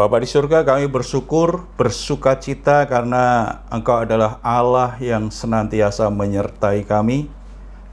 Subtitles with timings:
[0.00, 7.28] Bapa di surga kami bersyukur, bersuka cita karena Engkau adalah Allah yang senantiasa menyertai kami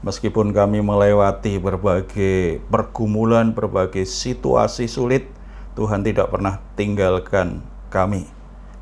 [0.00, 5.28] meskipun kami melewati berbagai pergumulan, berbagai situasi sulit,
[5.76, 7.60] Tuhan tidak pernah tinggalkan
[7.92, 8.24] kami.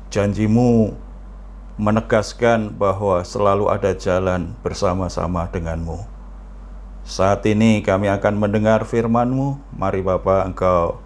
[0.07, 0.95] Janjimu
[1.75, 5.99] menegaskan bahwa selalu ada jalan bersama-sama denganmu.
[7.03, 9.59] Saat ini kami akan mendengar firman-Mu.
[9.75, 11.03] Mari Bapak Engkau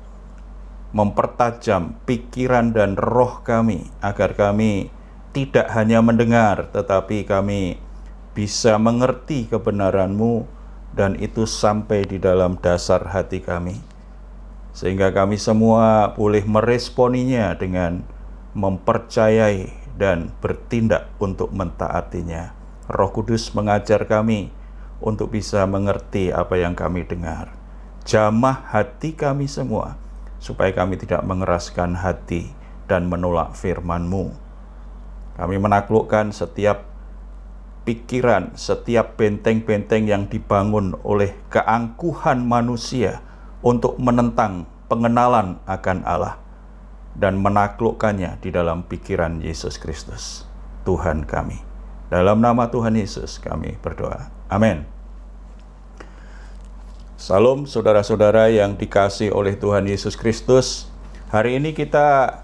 [0.92, 4.92] mempertajam pikiran dan roh kami agar kami
[5.32, 7.80] tidak hanya mendengar tetapi kami
[8.36, 10.44] bisa mengerti kebenaran-Mu
[10.92, 13.80] dan itu sampai di dalam dasar hati kami
[14.76, 18.04] sehingga kami semua boleh meresponinya dengan
[18.52, 22.56] mempercayai dan bertindak untuk mentaatinya.
[22.92, 24.52] Roh Kudus mengajar kami
[25.00, 27.52] untuk bisa mengerti apa yang kami dengar.
[28.04, 29.96] Jamah hati kami semua
[30.42, 32.50] supaya kami tidak mengeraskan hati
[32.90, 34.34] dan menolak firman-Mu.
[35.38, 36.90] Kami menaklukkan setiap
[37.86, 43.22] pikiran, setiap benteng-benteng yang dibangun oleh keangkuhan manusia
[43.62, 46.42] untuk menentang pengenalan akan Allah
[47.16, 50.50] dan menaklukkannya di dalam pikiran Yesus Kristus,
[50.84, 51.62] Tuhan kami.
[52.12, 54.28] Dalam nama Tuhan Yesus kami berdoa.
[54.52, 54.84] Amin.
[57.22, 60.90] Salam saudara-saudara yang dikasih oleh Tuhan Yesus Kristus.
[61.30, 62.42] Hari ini kita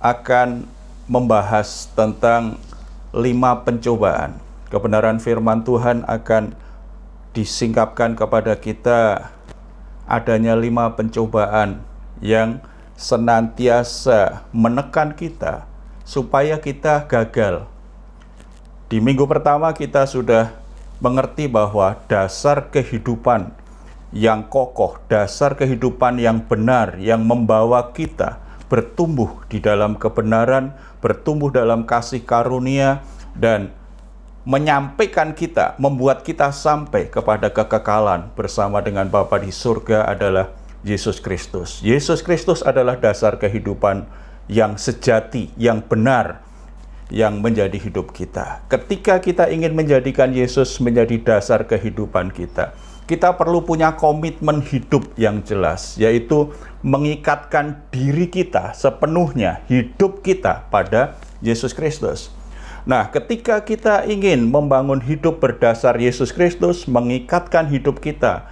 [0.00, 0.64] akan
[1.04, 2.56] membahas tentang
[3.12, 4.40] lima pencobaan.
[4.72, 6.56] Kebenaran firman Tuhan akan
[7.36, 9.28] disingkapkan kepada kita
[10.08, 11.84] adanya lima pencobaan
[12.24, 12.64] yang
[12.96, 15.68] senantiasa menekan kita
[16.08, 17.68] supaya kita gagal.
[18.88, 20.56] Di minggu pertama kita sudah
[20.96, 23.52] mengerti bahwa dasar kehidupan
[24.14, 28.38] yang kokoh, dasar kehidupan yang benar yang membawa kita
[28.70, 33.02] bertumbuh di dalam kebenaran, bertumbuh dalam kasih karunia
[33.34, 33.74] dan
[34.46, 40.54] menyampaikan kita, membuat kita sampai kepada kekekalan bersama dengan Bapa di surga adalah
[40.86, 41.82] Yesus Kristus.
[41.82, 44.06] Yesus Kristus adalah dasar kehidupan
[44.46, 46.44] yang sejati, yang benar,
[47.08, 48.64] yang menjadi hidup kita.
[48.68, 55.44] Ketika kita ingin menjadikan Yesus menjadi dasar kehidupan kita, kita perlu punya komitmen hidup yang
[55.44, 62.32] jelas, yaitu mengikatkan diri kita sepenuhnya, hidup kita pada Yesus Kristus.
[62.88, 68.48] Nah, ketika kita ingin membangun hidup berdasar Yesus Kristus, mengikatkan hidup kita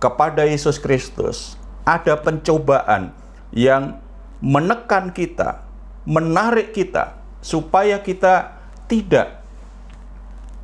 [0.00, 3.12] kepada Yesus Kristus, ada pencobaan
[3.52, 4.00] yang
[4.40, 5.64] menekan kita,
[6.08, 8.56] menarik kita, supaya kita
[8.88, 9.44] tidak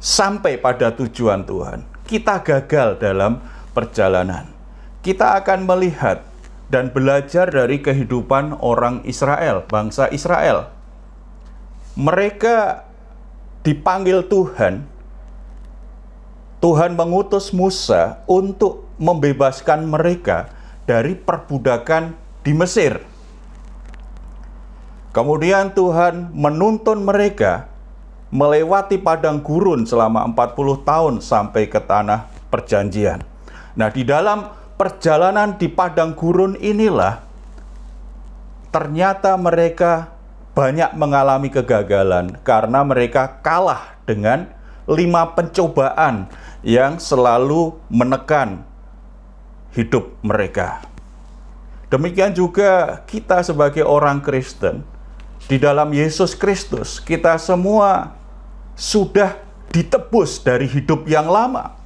[0.01, 3.43] sampai pada tujuan Tuhan kita gagal dalam
[3.75, 4.49] perjalanan.
[5.03, 6.23] Kita akan melihat
[6.67, 10.71] dan belajar dari kehidupan orang Israel, bangsa Israel.
[11.99, 12.87] Mereka
[13.63, 14.87] dipanggil Tuhan.
[16.63, 20.51] Tuhan mengutus Musa untuk membebaskan mereka
[20.89, 23.03] dari perbudakan di Mesir.
[25.15, 27.71] Kemudian Tuhan menuntun mereka
[28.31, 33.23] melewati padang gurun selama 40 tahun sampai ke tanah perjanjian.
[33.77, 37.23] Nah, di dalam perjalanan di padang gurun inilah
[38.75, 40.13] ternyata mereka
[40.57, 44.49] banyak mengalami kegagalan karena mereka kalah dengan
[44.89, 46.29] lima pencobaan
[46.65, 48.65] yang selalu menekan
[49.77, 50.81] hidup mereka.
[51.93, 54.83] Demikian juga kita sebagai orang Kristen,
[55.47, 58.19] di dalam Yesus Kristus, kita semua
[58.75, 59.39] sudah
[59.71, 61.79] ditebus dari hidup yang lama,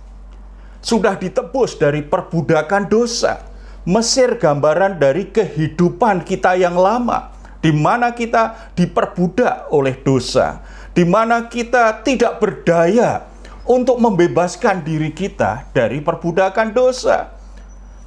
[0.81, 3.47] sudah ditebus dari perbudakan dosa.
[3.81, 7.33] Mesir gambaran dari kehidupan kita yang lama,
[7.65, 10.61] di mana kita diperbudak oleh dosa,
[10.93, 13.25] di mana kita tidak berdaya
[13.65, 17.33] untuk membebaskan diri kita dari perbudakan dosa.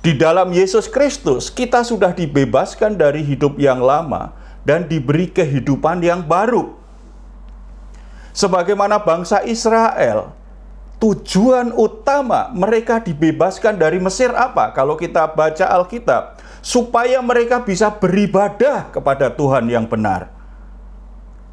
[0.05, 6.23] Di dalam Yesus Kristus, kita sudah dibebaskan dari hidup yang lama dan diberi kehidupan yang
[6.23, 6.83] baru
[8.35, 10.33] sebagaimana bangsa Israel,
[10.97, 14.73] tujuan utama mereka dibebaskan dari Mesir apa?
[14.73, 20.33] Kalau kita baca Alkitab, supaya mereka bisa beribadah kepada Tuhan yang benar.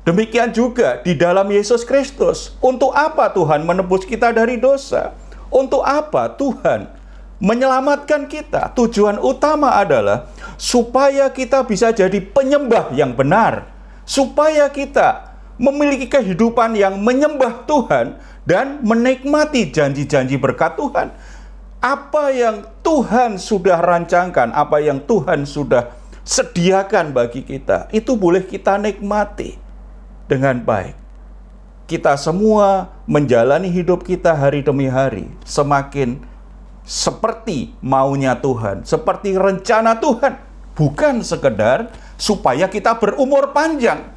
[0.01, 2.57] Demikian juga di dalam Yesus Kristus.
[2.65, 5.13] Untuk apa Tuhan menebus kita dari dosa?
[5.53, 6.89] Untuk apa Tuhan
[7.37, 8.73] menyelamatkan kita?
[8.73, 10.30] Tujuan utama adalah
[10.61, 13.73] supaya kita bisa jadi penyembah yang benar,
[14.05, 21.17] supaya kita memiliki kehidupan yang menyembah Tuhan dan menikmati janji-janji berkat Tuhan.
[21.81, 25.97] Apa yang Tuhan sudah rancangkan, apa yang Tuhan sudah
[26.29, 29.57] sediakan bagi kita, itu boleh kita nikmati
[30.29, 30.93] dengan baik.
[31.89, 36.21] Kita semua menjalani hidup kita hari demi hari semakin
[36.85, 41.91] seperti maunya Tuhan, seperti rencana Tuhan, bukan sekedar
[42.21, 44.13] supaya kita berumur panjang,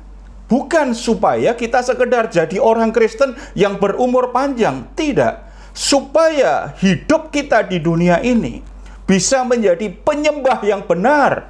[0.52, 7.82] bukan supaya kita sekedar jadi orang Kristen yang berumur panjang, tidak, supaya hidup kita di
[7.82, 8.62] dunia ini
[9.04, 11.50] bisa menjadi penyembah yang benar,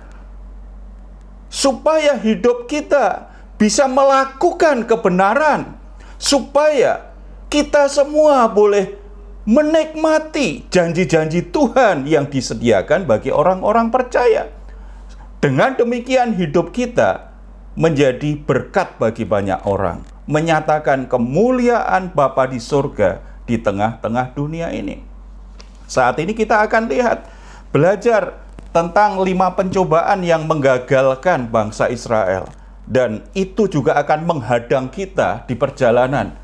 [1.52, 3.30] supaya hidup kita
[3.60, 5.78] bisa melakukan kebenaran,
[6.18, 7.14] supaya
[7.54, 8.98] kita semua boleh
[9.44, 14.63] menikmati janji-janji Tuhan yang disediakan bagi orang-orang percaya.
[15.44, 17.36] Dengan demikian, hidup kita
[17.76, 25.04] menjadi berkat bagi banyak orang, menyatakan kemuliaan Bapa di surga di tengah-tengah dunia ini.
[25.84, 27.28] Saat ini kita akan lihat,
[27.76, 28.40] belajar
[28.72, 32.48] tentang lima pencobaan yang menggagalkan bangsa Israel,
[32.88, 36.40] dan itu juga akan menghadang kita di perjalanan,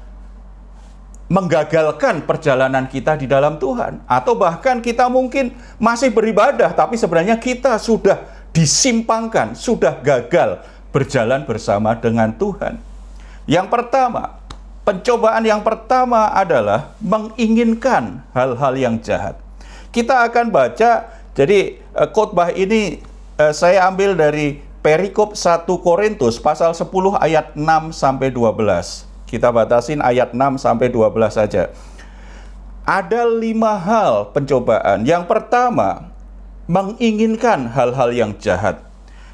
[1.32, 7.80] menggagalkan perjalanan kita di dalam Tuhan, atau bahkan kita mungkin masih beribadah, tapi sebenarnya kita
[7.80, 10.60] sudah disimpangkan, sudah gagal
[10.92, 12.76] berjalan bersama dengan Tuhan.
[13.48, 14.36] Yang pertama,
[14.84, 19.40] pencobaan yang pertama adalah menginginkan hal-hal yang jahat.
[19.96, 21.08] Kita akan baca
[21.40, 23.00] jadi uh, khotbah ini
[23.40, 26.84] uh, saya ambil dari perikop 1 Korintus pasal 10
[27.16, 29.08] ayat 6 sampai 12.
[29.24, 31.72] Kita batasin ayat 6 sampai 12 saja.
[32.84, 35.06] Ada lima hal pencobaan.
[35.06, 36.09] Yang pertama,
[36.70, 38.86] menginginkan hal-hal yang jahat.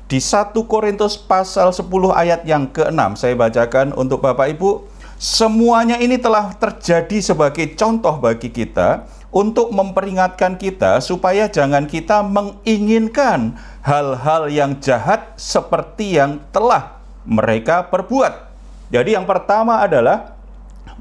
[0.08, 1.84] Di 1 Korintus pasal 10
[2.16, 4.88] ayat yang ke-6 saya bacakan untuk Bapak Ibu.
[5.20, 9.04] Semuanya ini telah terjadi sebagai contoh bagi kita
[9.36, 18.48] untuk memperingatkan kita supaya jangan kita menginginkan hal-hal yang jahat seperti yang telah mereka perbuat.
[18.94, 20.38] Jadi yang pertama adalah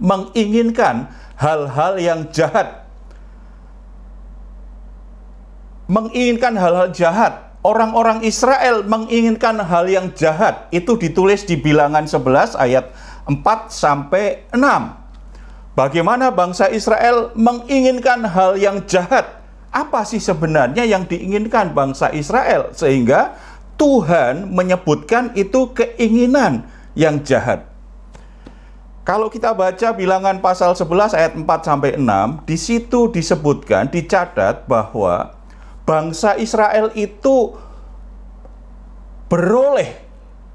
[0.00, 1.06] menginginkan
[1.38, 2.83] hal-hal yang jahat.
[5.84, 7.52] Menginginkan hal-hal jahat.
[7.64, 10.68] Orang-orang Israel menginginkan hal yang jahat.
[10.68, 12.92] Itu ditulis di bilangan 11 ayat
[13.24, 15.04] 4 sampai 6.
[15.74, 19.42] Bagaimana bangsa Israel menginginkan hal yang jahat?
[19.74, 23.34] Apa sih sebenarnya yang diinginkan bangsa Israel sehingga
[23.74, 27.66] Tuhan menyebutkan itu keinginan yang jahat?
[29.04, 35.34] Kalau kita baca bilangan pasal 11 ayat 4 sampai 6, di situ disebutkan, dicatat bahwa
[35.84, 37.56] bangsa Israel itu
[39.28, 40.00] beroleh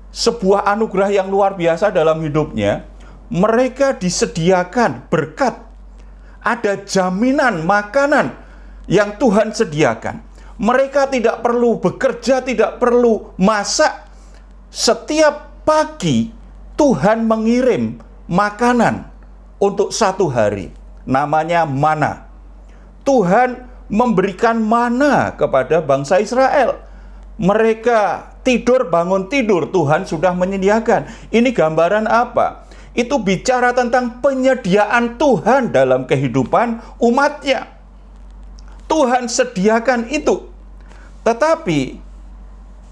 [0.10, 2.90] sebuah anugerah yang luar biasa dalam hidupnya,
[3.30, 5.62] mereka disediakan berkat,
[6.42, 8.34] ada jaminan makanan
[8.90, 10.26] yang Tuhan sediakan.
[10.60, 14.10] Mereka tidak perlu bekerja, tidak perlu masak.
[14.68, 16.34] Setiap pagi
[16.76, 19.08] Tuhan mengirim makanan
[19.62, 20.74] untuk satu hari,
[21.08, 22.28] namanya mana.
[23.08, 26.80] Tuhan memberikan mana kepada bangsa Israel.
[27.36, 31.10] Mereka tidur bangun tidur, Tuhan sudah menyediakan.
[31.34, 32.70] Ini gambaran apa?
[32.98, 37.70] itu bicara tentang penyediaan Tuhan dalam kehidupan umatnya.
[38.90, 40.50] Tuhan sediakan itu.
[41.22, 42.02] Tetapi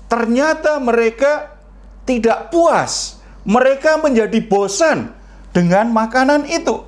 [0.07, 1.57] ternyata mereka
[2.05, 3.19] tidak puas.
[3.47, 5.11] Mereka menjadi bosan
[5.55, 6.87] dengan makanan itu.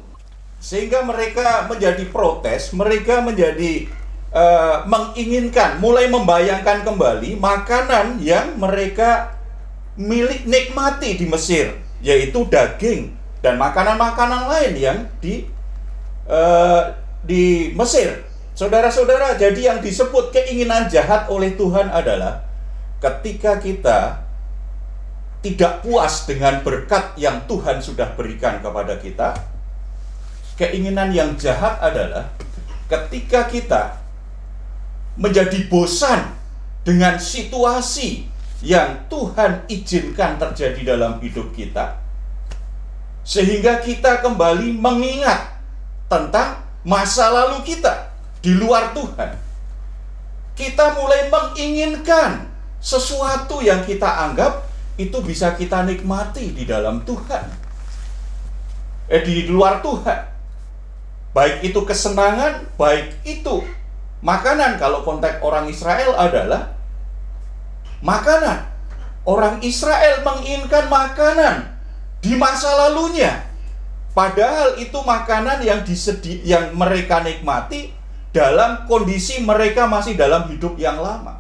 [0.60, 3.88] Sehingga mereka menjadi protes, mereka menjadi
[4.34, 9.38] uh, menginginkan, mulai membayangkan kembali makanan yang mereka
[10.00, 13.12] milik nikmati di Mesir yaitu daging
[13.44, 15.48] dan makanan-makanan lain yang di
[16.28, 18.24] uh, di Mesir.
[18.56, 22.44] Saudara-saudara, jadi yang disebut keinginan jahat oleh Tuhan adalah
[23.00, 24.20] ketika kita
[25.40, 29.32] tidak puas dengan berkat yang Tuhan sudah berikan kepada kita,
[30.60, 32.28] keinginan yang jahat adalah
[32.92, 33.99] ketika kita
[35.20, 36.32] menjadi bosan
[36.88, 38.24] dengan situasi
[38.64, 42.00] yang Tuhan izinkan terjadi dalam hidup kita,
[43.28, 45.60] sehingga kita kembali mengingat
[46.08, 49.36] tentang masa lalu kita di luar Tuhan.
[50.56, 52.48] Kita mulai menginginkan
[52.80, 54.68] sesuatu yang kita anggap
[55.00, 57.44] itu bisa kita nikmati di dalam Tuhan,
[59.08, 60.20] eh, di luar Tuhan.
[61.32, 63.64] Baik itu kesenangan, baik itu
[64.24, 64.80] makanan.
[64.80, 66.76] Kalau konteks orang Israel adalah
[68.04, 68.68] makanan.
[69.28, 71.76] Orang Israel menginginkan makanan
[72.24, 73.46] di masa lalunya.
[74.16, 77.94] Padahal itu makanan yang disedi yang mereka nikmati
[78.34, 81.38] dalam kondisi mereka masih dalam hidup yang lama.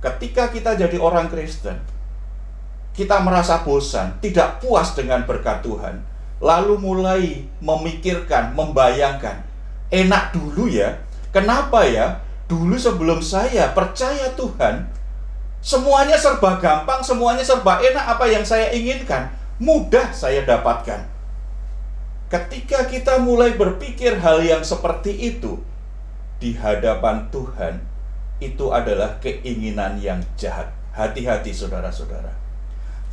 [0.00, 1.76] ketika kita jadi orang Kristen,
[2.96, 6.00] kita merasa bosan, tidak puas dengan berkat Tuhan,
[6.40, 9.44] lalu mulai memikirkan, membayangkan,
[9.92, 10.96] enak dulu ya,
[11.30, 12.22] kenapa ya?
[12.50, 14.90] Dulu sebelum saya percaya Tuhan,
[15.62, 19.30] semuanya serba gampang, semuanya serba enak apa yang saya inginkan,
[19.62, 21.06] mudah saya dapatkan.
[22.30, 25.62] Ketika kita mulai berpikir hal yang seperti itu
[26.42, 27.82] di hadapan Tuhan,
[28.40, 30.72] itu adalah keinginan yang jahat.
[30.90, 32.34] Hati-hati saudara-saudara.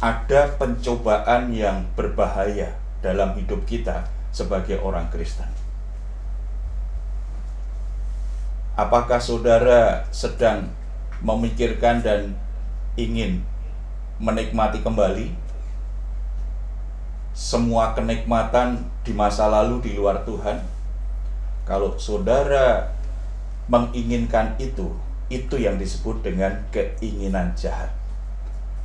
[0.02, 2.74] Ada pencobaan yang berbahaya
[3.06, 5.67] dalam hidup kita sebagai orang Kristen.
[8.78, 10.70] Apakah saudara sedang
[11.26, 12.38] memikirkan dan
[12.94, 13.42] ingin
[14.22, 15.34] menikmati kembali
[17.34, 20.62] semua kenikmatan di masa lalu di luar Tuhan?
[21.66, 22.94] Kalau saudara
[23.66, 24.94] menginginkan itu,
[25.34, 27.90] itu yang disebut dengan keinginan jahat.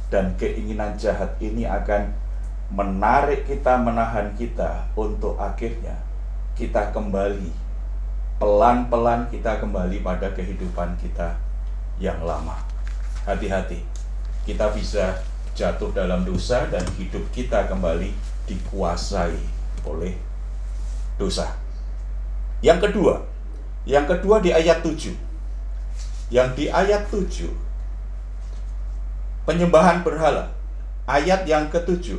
[0.09, 2.17] Dan keinginan jahat ini akan
[2.73, 6.01] menarik kita, menahan kita untuk akhirnya
[6.57, 7.62] kita kembali
[8.43, 11.39] pelan-pelan kita kembali pada kehidupan kita
[12.03, 12.59] yang lama.
[13.23, 13.87] Hati-hati,
[14.43, 15.23] kita bisa
[15.55, 18.11] jatuh dalam dosa dan hidup kita kembali
[18.51, 19.39] dikuasai
[19.87, 20.19] oleh
[21.15, 21.55] dosa.
[22.67, 23.23] Yang kedua,
[23.87, 25.15] yang kedua di ayat 7.
[26.35, 27.47] Yang di ayat 7
[29.47, 30.51] penyembahan berhala.
[31.07, 32.19] Ayat yang ketujuh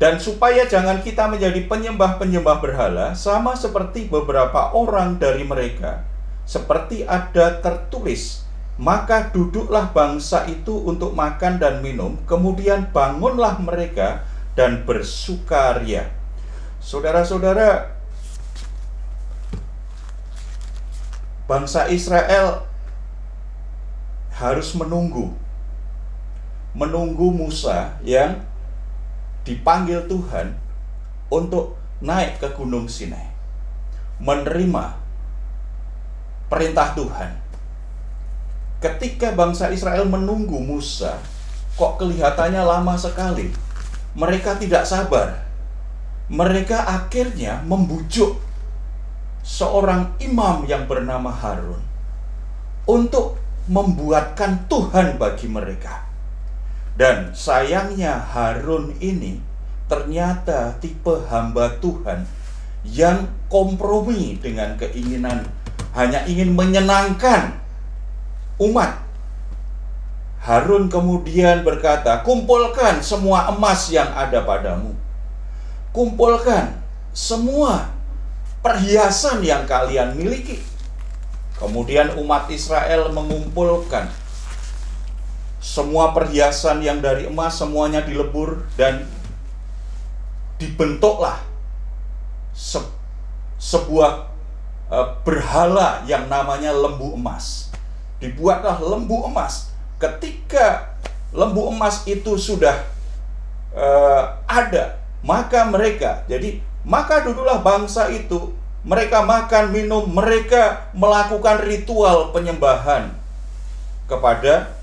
[0.00, 6.08] dan supaya jangan kita menjadi penyembah-penyembah berhala, sama seperti beberapa orang dari mereka,
[6.48, 8.48] seperti ada tertulis,
[8.80, 14.24] maka duduklah bangsa itu untuk makan dan minum, kemudian bangunlah mereka
[14.56, 16.08] dan bersukaria.
[16.80, 17.92] Saudara-saudara,
[21.44, 22.64] bangsa Israel
[24.32, 25.36] harus menunggu,
[26.72, 28.48] menunggu Musa yang
[29.46, 30.52] dipanggil Tuhan
[31.30, 33.30] untuk naik ke Gunung Sinai,
[34.20, 34.96] menerima
[36.50, 37.30] perintah Tuhan.
[38.80, 41.20] Ketika bangsa Israel menunggu Musa,
[41.76, 43.52] kok kelihatannya lama sekali.
[44.16, 45.46] Mereka tidak sabar.
[46.26, 48.40] Mereka akhirnya membujuk
[49.46, 51.80] seorang imam yang bernama Harun
[52.88, 53.38] untuk
[53.70, 56.09] membuatkan Tuhan bagi mereka.
[57.00, 59.40] Dan sayangnya Harun ini
[59.88, 62.28] ternyata tipe hamba Tuhan
[62.84, 65.48] yang kompromi dengan keinginan
[65.96, 67.56] hanya ingin menyenangkan
[68.60, 69.00] umat.
[70.44, 74.92] Harun kemudian berkata, "Kumpulkan semua emas yang ada padamu.
[75.96, 76.84] Kumpulkan
[77.16, 77.88] semua
[78.60, 80.60] perhiasan yang kalian miliki."
[81.56, 84.19] Kemudian umat Israel mengumpulkan
[85.60, 89.04] semua perhiasan yang dari emas semuanya dilebur dan
[90.56, 91.36] dibentuklah
[92.56, 92.80] se
[93.60, 94.32] sebuah
[94.88, 97.68] uh, berhala yang namanya lembu emas.
[98.24, 99.68] Dibuatlah lembu emas.
[100.00, 100.96] Ketika
[101.36, 102.80] lembu emas itu sudah
[103.76, 112.32] uh, ada, maka mereka jadi maka duduklah bangsa itu mereka makan minum, mereka melakukan ritual
[112.32, 113.12] penyembahan
[114.08, 114.79] kepada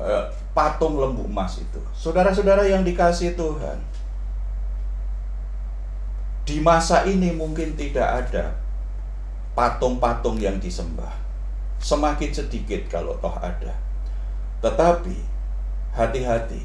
[0.00, 0.24] Eh,
[0.56, 1.80] patung lembu emas itu.
[1.92, 3.76] Saudara-saudara yang dikasih Tuhan,
[6.48, 8.56] di masa ini mungkin tidak ada
[9.52, 11.12] patung-patung yang disembah.
[11.80, 13.76] Semakin sedikit kalau toh ada.
[14.64, 15.16] Tetapi
[15.92, 16.64] hati-hati,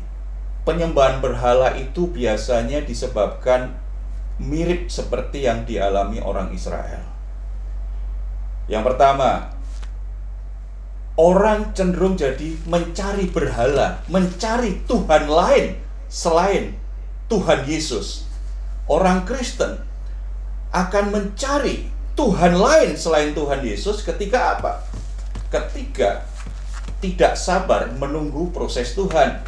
[0.64, 3.76] penyembahan berhala itu biasanya disebabkan
[4.40, 7.04] mirip seperti yang dialami orang Israel.
[8.72, 9.55] Yang pertama,
[11.16, 15.80] orang cenderung jadi mencari berhala, mencari Tuhan lain
[16.12, 16.76] selain
[17.32, 18.28] Tuhan Yesus.
[18.86, 19.82] Orang Kristen
[20.76, 24.84] akan mencari Tuhan lain selain Tuhan Yesus ketika apa?
[25.50, 26.24] Ketika
[27.00, 29.42] tidak sabar menunggu proses Tuhan.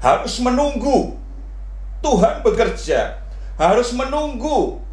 [0.00, 1.16] Harus menunggu
[2.04, 3.16] Tuhan bekerja,
[3.56, 4.84] harus menunggu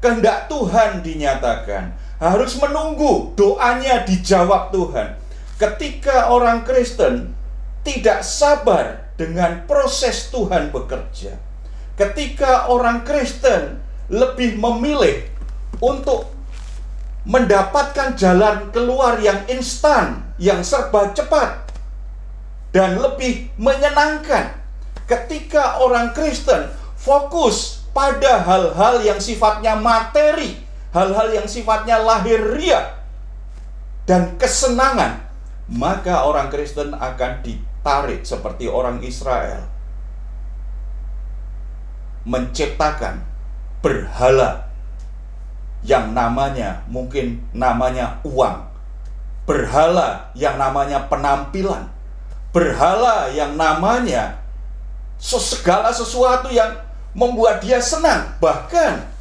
[0.00, 5.16] kehendak Tuhan dinyatakan harus menunggu doanya dijawab Tuhan.
[5.56, 7.32] Ketika orang Kristen
[7.84, 11.36] tidak sabar dengan proses Tuhan bekerja,
[11.96, 13.80] ketika orang Kristen
[14.12, 15.24] lebih memilih
[15.80, 16.28] untuk
[17.26, 21.66] mendapatkan jalan keluar yang instan, yang serba cepat,
[22.70, 24.54] dan lebih menyenangkan,
[25.08, 30.65] ketika orang Kristen fokus pada hal-hal yang sifatnya materi,
[30.96, 32.96] hal-hal yang sifatnya lahiriah,
[34.08, 35.28] dan kesenangan,
[35.68, 39.68] maka orang Kristen akan ditarik seperti orang Israel
[42.26, 43.22] menciptakan
[43.84, 44.66] berhala
[45.86, 48.66] yang namanya mungkin namanya uang,
[49.46, 51.86] berhala yang namanya penampilan,
[52.50, 54.42] berhala yang namanya
[55.20, 56.74] segala sesuatu yang
[57.14, 58.34] membuat dia senang.
[58.42, 59.15] Bahkan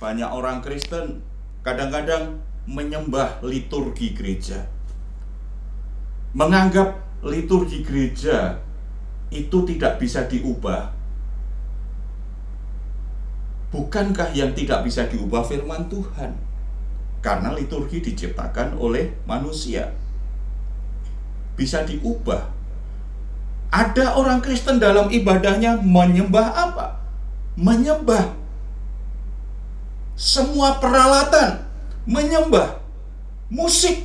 [0.00, 1.20] banyak orang Kristen
[1.60, 4.64] kadang-kadang menyembah liturgi gereja.
[6.32, 8.56] Menganggap liturgi gereja
[9.28, 11.00] itu tidak bisa diubah
[13.70, 16.34] Bukankah yang tidak bisa diubah firman Tuhan?
[17.22, 19.94] Karena liturgi diciptakan oleh manusia.
[21.54, 22.50] Bisa diubah.
[23.70, 26.98] Ada orang Kristen dalam ibadahnya menyembah apa?
[27.54, 28.39] Menyembah
[30.20, 31.64] semua peralatan,
[32.04, 32.76] menyembah
[33.48, 34.04] musik,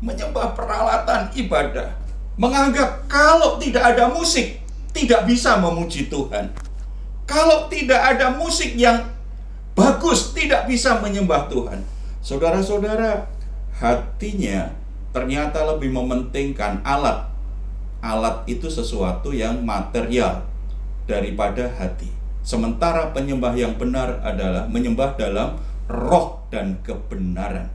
[0.00, 1.92] menyembah peralatan ibadah,
[2.40, 4.64] menganggap kalau tidak ada musik
[4.96, 6.48] tidak bisa memuji Tuhan.
[7.28, 9.04] Kalau tidak ada musik yang
[9.76, 11.84] bagus, tidak bisa menyembah Tuhan.
[12.24, 13.28] Saudara-saudara,
[13.76, 14.72] hatinya
[15.12, 17.28] ternyata lebih mementingkan alat.
[18.00, 20.44] Alat itu sesuatu yang material
[21.04, 22.23] daripada hati.
[22.44, 25.56] Sementara penyembah yang benar adalah menyembah dalam
[25.88, 27.72] roh dan kebenaran.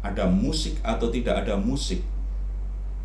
[0.00, 2.00] Ada musik atau tidak ada musik,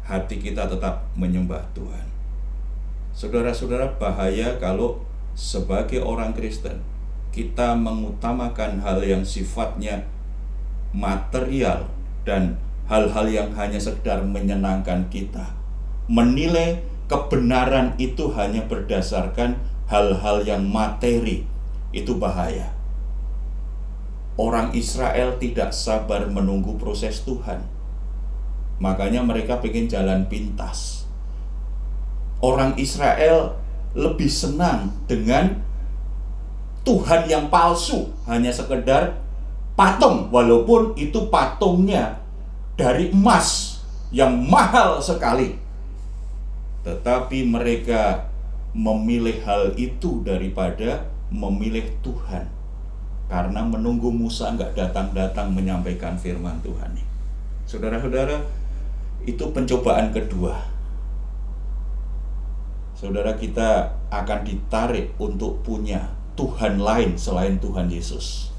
[0.08, 2.08] hati kita tetap menyembah Tuhan.
[3.12, 5.04] Saudara-saudara, bahaya kalau
[5.36, 6.80] sebagai orang Kristen,
[7.36, 10.08] kita mengutamakan hal yang sifatnya
[10.96, 11.92] material
[12.24, 12.56] dan
[12.88, 15.46] hal-hal yang hanya sekedar menyenangkan kita.
[16.10, 19.58] Menilai kebenaran itu hanya berdasarkan
[19.90, 21.50] hal-hal yang materi,
[21.90, 22.78] itu bahaya.
[24.40, 27.66] Orang Israel tidak sabar menunggu proses Tuhan.
[28.80, 31.04] Makanya mereka ingin jalan pintas.
[32.40, 33.60] Orang Israel
[33.92, 35.60] lebih senang dengan
[36.88, 39.20] Tuhan yang palsu hanya sekedar
[39.76, 42.24] patung walaupun itu patungnya
[42.80, 43.84] dari emas
[44.16, 45.60] yang mahal sekali
[46.86, 48.30] tetapi mereka
[48.72, 52.48] memilih hal itu daripada memilih Tuhan
[53.30, 56.98] karena menunggu Musa nggak datang-datang menyampaikan firman Tuhan
[57.70, 58.42] saudara-saudara
[59.26, 60.80] itu pencobaan kedua
[63.00, 68.52] saudara kita akan ditarik untuk punya Tuhan lain selain Tuhan Yesus.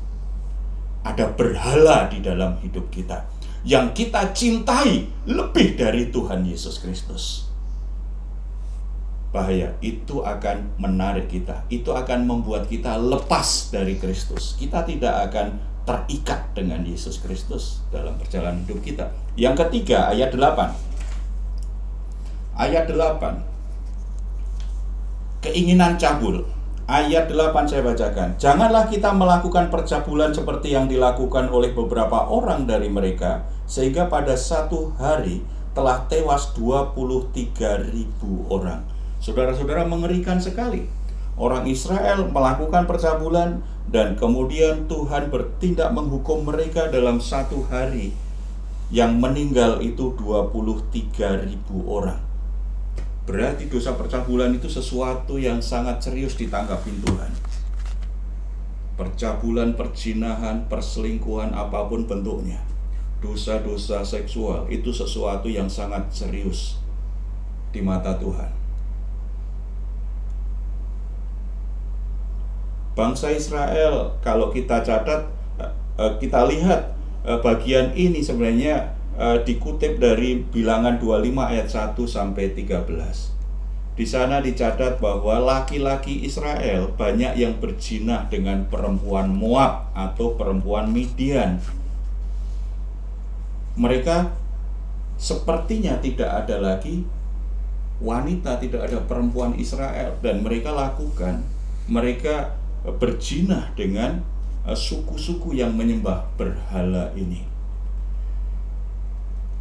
[1.05, 3.25] Ada berhala di dalam hidup kita
[3.65, 7.50] yang kita cintai lebih dari Tuhan Yesus Kristus.
[9.31, 11.63] Bahaya, itu akan menarik kita.
[11.71, 14.59] Itu akan membuat kita lepas dari Kristus.
[14.59, 15.55] Kita tidak akan
[15.87, 19.15] terikat dengan Yesus Kristus dalam perjalanan hidup kita.
[19.39, 20.75] Yang ketiga, ayat 8.
[22.59, 23.51] Ayat 8
[25.41, 26.45] keinginan cabul.
[26.91, 28.35] Ayat 8 saya bacakan.
[28.35, 34.91] Janganlah kita melakukan percabulan seperti yang dilakukan oleh beberapa orang dari mereka, sehingga pada satu
[34.99, 35.39] hari
[35.71, 38.90] telah tewas 23 ribu orang.
[39.21, 40.89] Saudara-saudara mengerikan sekali.
[41.37, 48.17] Orang Israel melakukan percabulan dan kemudian Tuhan bertindak menghukum mereka dalam satu hari.
[48.91, 52.19] Yang meninggal itu 23 ribu orang.
[53.23, 57.31] Berarti dosa percabulan itu sesuatu yang sangat serius ditanggapi Tuhan.
[58.99, 62.59] Percabulan, perjinahan, perselingkuhan apa pun bentuknya.
[63.23, 66.83] Dosa-dosa seksual itu sesuatu yang sangat serius
[67.71, 68.60] di mata Tuhan.
[72.95, 75.31] Bangsa Israel kalau kita catat
[75.63, 82.57] eh, eh, kita lihat eh, bagian ini sebenarnya dikutip dari bilangan 25 ayat 1 sampai
[82.57, 82.89] 13.
[83.93, 91.61] Di sana dicatat bahwa laki-laki Israel banyak yang berjinah dengan perempuan Moab atau perempuan Midian.
[93.77, 94.33] Mereka
[95.21, 97.05] sepertinya tidak ada lagi
[98.01, 101.45] wanita, tidak ada perempuan Israel dan mereka lakukan
[101.91, 104.25] mereka berjinah dengan
[104.65, 107.51] eh, suku-suku yang menyembah berhala ini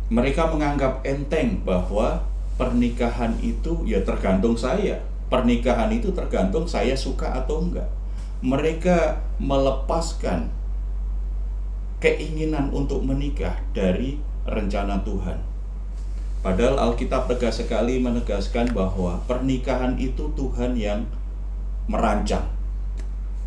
[0.10, 2.25] mereka menganggap enteng bahwa
[2.58, 4.97] pernikahan itu ya tergantung saya.
[5.29, 7.86] Pernikahan itu tergantung saya suka atau enggak.
[8.41, 10.49] Mereka melepaskan
[12.01, 14.17] keinginan untuk menikah dari
[14.49, 15.38] rencana Tuhan.
[16.41, 21.05] Padahal Alkitab tegas sekali menegaskan bahwa pernikahan itu Tuhan yang
[21.86, 22.59] merancang.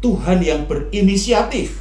[0.02, 1.80] Tuhan yang berinisiatif.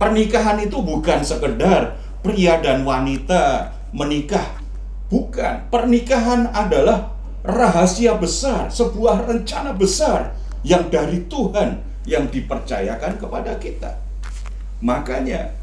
[0.00, 4.58] Pernikahan itu bukan sekedar pria dan wanita menikah.
[5.12, 5.68] Bukan.
[5.68, 7.12] Pernikahan adalah
[7.44, 10.32] rahasia besar, sebuah rencana besar
[10.64, 14.00] yang dari Tuhan yang dipercayakan kepada kita.
[14.82, 15.54] Makanya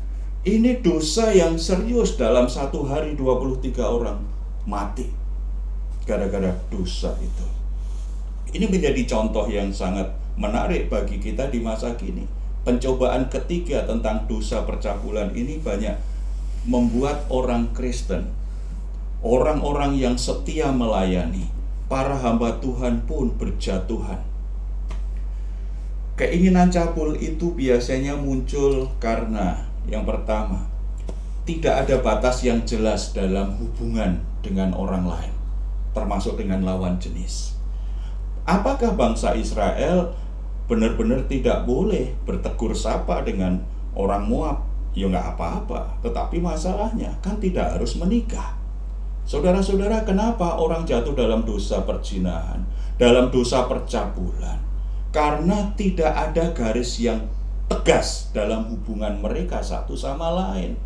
[0.47, 4.23] ini dosa yang serius dalam satu hari 23 orang
[4.63, 5.09] mati
[6.07, 7.47] gara-gara dosa itu.
[8.55, 12.23] Ini menjadi contoh yang sangat menarik bagi kita di masa kini.
[12.63, 15.99] Pencobaan ketiga tentang dosa percabulan ini banyak
[16.63, 18.31] membuat orang Kristen,
[19.19, 21.51] orang-orang yang setia melayani,
[21.91, 24.23] para hamba Tuhan pun berjatuhan.
[26.19, 30.67] Keinginan cabul itu biasanya muncul karena yang pertama,
[31.47, 35.33] tidak ada batas yang jelas dalam hubungan dengan orang lain,
[35.95, 37.57] termasuk dengan lawan jenis.
[38.45, 40.13] Apakah bangsa Israel
[40.69, 43.65] benar-benar tidak boleh bertegur sapa dengan
[43.97, 44.57] orang Moab?
[44.93, 48.57] Ya nggak apa-apa, tetapi masalahnya kan tidak harus menikah.
[49.25, 52.65] Saudara-saudara, kenapa orang jatuh dalam dosa perjinahan,
[52.97, 54.69] dalam dosa percabulan?
[55.09, 57.25] karena tidak ada garis yang
[57.69, 60.77] tegas dalam hubungan mereka satu sama lain.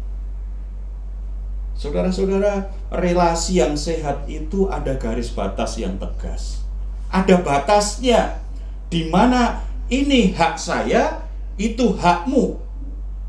[1.73, 6.63] Saudara-saudara, relasi yang sehat itu ada garis batas yang tegas.
[7.11, 8.39] Ada batasnya
[8.87, 11.25] di mana ini hak saya,
[11.59, 12.59] itu hakmu.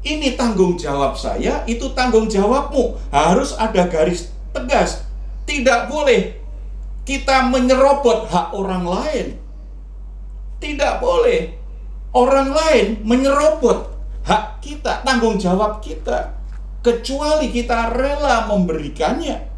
[0.05, 2.99] Ini tanggung jawab saya, itu tanggung jawabmu.
[3.09, 5.09] Harus ada garis tegas.
[5.49, 6.37] Tidak boleh
[7.09, 9.45] kita menyerobot hak orang lain
[10.65, 11.53] tidak boleh
[12.17, 13.93] orang lain menyerobot
[14.25, 16.33] hak kita, tanggung jawab kita,
[16.81, 19.53] kecuali kita rela memberikannya.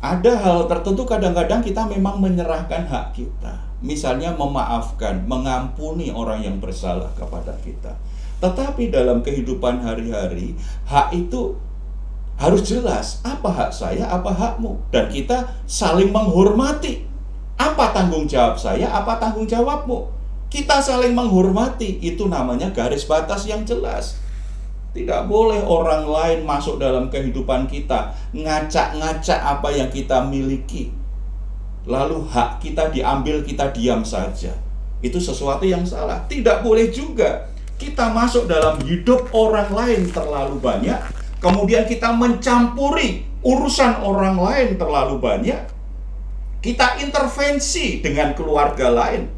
[0.00, 3.69] Ada hal tertentu kadang-kadang kita memang menyerahkan hak kita.
[3.80, 7.96] Misalnya memaafkan, mengampuni orang yang bersalah kepada kita.
[8.40, 10.56] Tetapi dalam kehidupan hari-hari,
[10.88, 11.56] hak itu
[12.40, 14.80] harus jelas apa hak saya, apa hakmu.
[14.88, 17.04] Dan kita saling menghormati
[17.60, 20.08] apa tanggung jawab saya, apa tanggung jawabmu?
[20.48, 24.16] Kita saling menghormati, itu namanya garis batas yang jelas.
[24.90, 30.90] Tidak boleh orang lain masuk dalam kehidupan kita, ngacak-ngacak apa yang kita miliki.
[31.88, 34.52] Lalu hak kita diambil, kita diam saja.
[35.00, 36.28] Itu sesuatu yang salah.
[36.28, 41.00] Tidak boleh juga kita masuk dalam hidup orang lain terlalu banyak,
[41.40, 45.64] kemudian kita mencampuri urusan orang lain terlalu banyak,
[46.60, 49.32] kita intervensi dengan keluarga lain.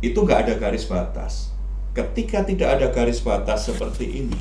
[0.00, 1.52] Itu nggak ada garis batas.
[1.92, 4.40] Ketika tidak ada garis batas seperti ini,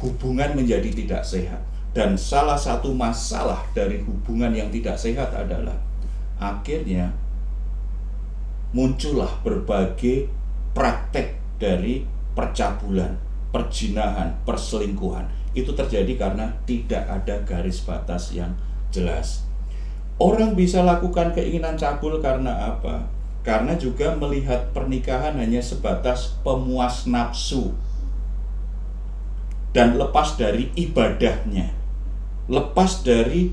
[0.00, 1.60] hubungan menjadi tidak sehat.
[1.94, 5.78] Dan salah satu masalah dari hubungan yang tidak sehat adalah
[6.42, 7.14] akhirnya
[8.74, 10.26] muncullah berbagai
[10.74, 12.02] praktek dari
[12.34, 13.14] percabulan,
[13.54, 15.30] perjinahan, perselingkuhan.
[15.54, 18.58] Itu terjadi karena tidak ada garis batas yang
[18.90, 19.46] jelas.
[20.18, 23.06] Orang bisa lakukan keinginan cabul karena apa?
[23.46, 27.70] Karena juga melihat pernikahan hanya sebatas pemuas nafsu
[29.74, 31.74] dan lepas dari ibadahnya,
[32.50, 33.52] lepas dari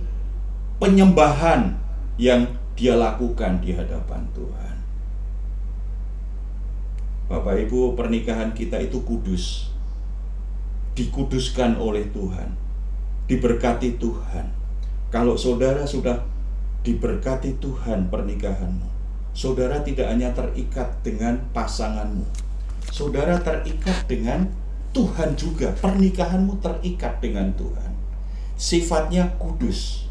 [0.82, 1.77] penyembahan
[2.19, 4.75] yang dia lakukan di hadapan Tuhan.
[7.32, 9.71] Bapak Ibu, pernikahan kita itu kudus,
[10.97, 12.51] dikuduskan oleh Tuhan,
[13.32, 14.62] diberkati Tuhan
[15.12, 16.23] kalau saudara sudah
[16.88, 18.88] diberkati Tuhan pernikahanmu,
[19.36, 22.23] saudara tidak hanya terikat dengan pasanganmu,
[22.88, 24.47] saudara terikat dengan
[24.95, 25.75] Tuhan juga.
[25.75, 27.90] Pernikahanmu terikat dengan Tuhan.
[28.62, 30.06] Sifatnya kudus.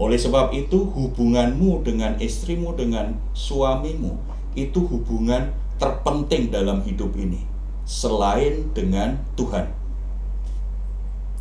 [0.00, 4.16] Oleh sebab itu, hubunganmu dengan istrimu, dengan suamimu,
[4.56, 7.44] itu hubungan terpenting dalam hidup ini,
[7.84, 9.68] selain dengan Tuhan.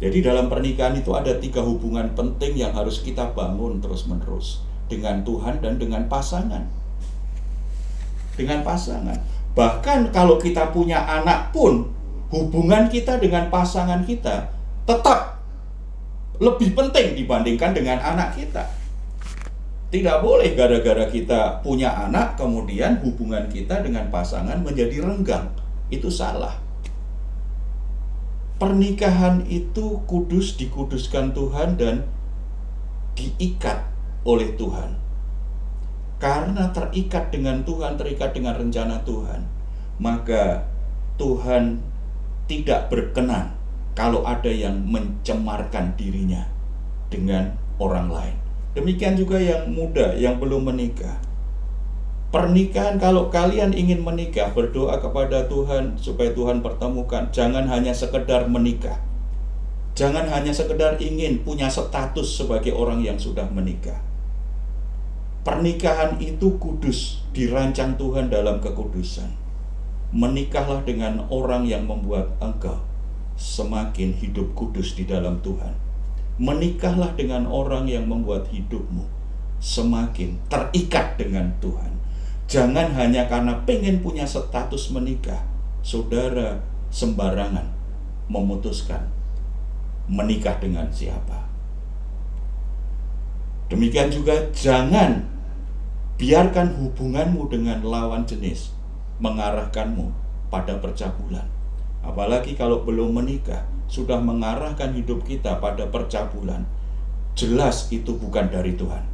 [0.03, 4.59] Jadi dalam pernikahan itu ada tiga hubungan penting yang harus kita bangun terus-menerus
[4.91, 6.67] dengan Tuhan dan dengan pasangan.
[8.35, 9.15] Dengan pasangan.
[9.55, 12.02] Bahkan kalau kita punya anak pun
[12.33, 14.49] hubungan kita dengan pasangan kita
[14.89, 15.37] tetap
[16.41, 18.65] lebih penting dibandingkan dengan anak kita.
[19.93, 25.53] Tidak boleh gara-gara kita punya anak kemudian hubungan kita dengan pasangan menjadi renggang.
[25.93, 26.63] Itu salah
[28.63, 32.07] pernikahan itu kudus dikuduskan Tuhan dan
[33.19, 33.83] diikat
[34.23, 34.95] oleh Tuhan.
[36.15, 39.43] Karena terikat dengan Tuhan, terikat dengan rencana Tuhan,
[39.99, 40.63] maka
[41.19, 41.83] Tuhan
[42.47, 43.55] tidak berkenan
[43.93, 46.49] kalau ada yang mencemarkan dirinya
[47.13, 48.37] dengan orang lain.
[48.73, 51.21] Demikian juga yang muda yang belum menikah.
[52.33, 58.97] Pernikahan kalau kalian ingin menikah berdoa kepada Tuhan supaya Tuhan pertemukan jangan hanya sekedar menikah.
[59.93, 64.01] Jangan hanya sekedar ingin punya status sebagai orang yang sudah menikah.
[65.45, 69.42] Pernikahan itu kudus, dirancang Tuhan dalam kekudusan.
[70.13, 72.77] Menikahlah dengan orang yang membuat engkau
[73.33, 75.73] semakin hidup kudus di dalam Tuhan.
[76.37, 79.09] Menikahlah dengan orang yang membuat hidupmu
[79.57, 81.93] semakin terikat dengan Tuhan
[82.53, 85.41] Jangan hanya karena pengen punya status menikah,
[85.81, 86.59] saudara
[86.91, 87.65] sembarangan
[88.27, 89.09] memutuskan
[90.05, 91.47] menikah dengan siapa.
[93.71, 95.23] Demikian juga jangan
[96.19, 98.72] biarkan hubunganmu dengan lawan jenis
[99.23, 100.11] mengarahkanmu
[100.51, 101.47] pada percabulan.
[102.03, 106.67] Apalagi kalau belum menikah, sudah mengarahkan hidup kita pada percabulan.
[107.39, 109.07] Jelas itu bukan dari Tuhan.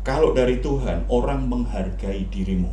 [0.00, 2.72] Kalau dari Tuhan, orang menghargai dirimu.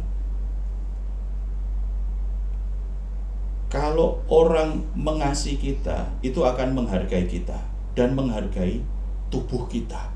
[3.68, 7.60] Kalau orang mengasihi kita, itu akan menghargai kita
[7.91, 8.80] dan menghargai
[9.28, 10.08] tubuh kita.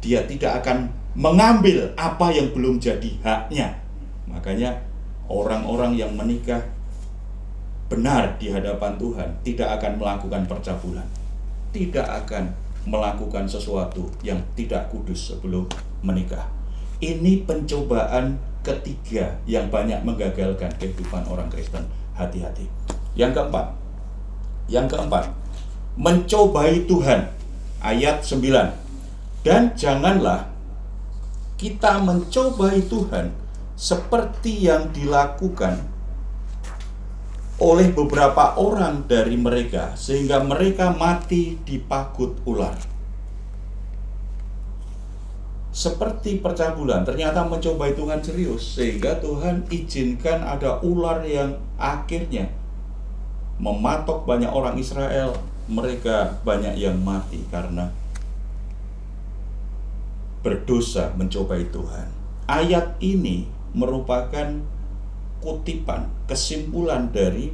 [0.00, 3.76] Dia tidak akan mengambil apa yang belum jadi haknya.
[4.24, 4.91] Makanya
[5.30, 6.62] orang-orang yang menikah
[7.92, 11.06] benar di hadapan Tuhan tidak akan melakukan percabulan.
[11.72, 12.52] Tidak akan
[12.88, 15.68] melakukan sesuatu yang tidak kudus sebelum
[16.00, 16.48] menikah.
[17.02, 21.84] Ini pencobaan ketiga yang banyak menggagalkan kehidupan orang Kristen.
[22.16, 22.68] Hati-hati.
[23.18, 23.66] Yang keempat.
[24.70, 25.24] Yang keempat,
[25.98, 27.28] mencobai Tuhan.
[27.82, 28.72] Ayat 9.
[29.42, 30.46] Dan janganlah
[31.58, 33.41] kita mencobai Tuhan
[33.82, 35.74] seperti yang dilakukan
[37.58, 42.78] oleh beberapa orang dari mereka sehingga mereka mati di pagut ular.
[45.74, 52.54] Seperti percabulan ternyata mencoba Tuhan serius sehingga Tuhan izinkan ada ular yang akhirnya
[53.58, 55.34] mematok banyak orang Israel
[55.66, 57.90] mereka banyak yang mati karena
[60.46, 62.06] berdosa mencobai Tuhan.
[62.46, 64.60] Ayat ini merupakan
[65.42, 67.50] kutipan kesimpulan dari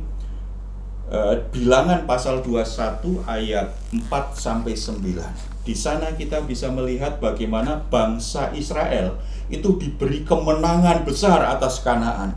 [1.08, 8.48] uh, bilangan pasal 21 ayat 4 sampai 9 di sana kita bisa melihat bagaimana bangsa
[8.56, 9.20] Israel
[9.52, 12.32] itu diberi kemenangan besar atas Kanaan.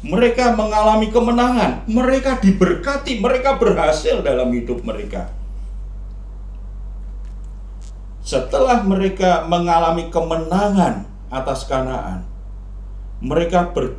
[0.00, 5.28] Mereka mengalami kemenangan, mereka diberkati, mereka berhasil dalam hidup mereka.
[8.24, 12.24] Setelah mereka mengalami kemenangan atas Kanaan,
[13.20, 13.96] mereka ber,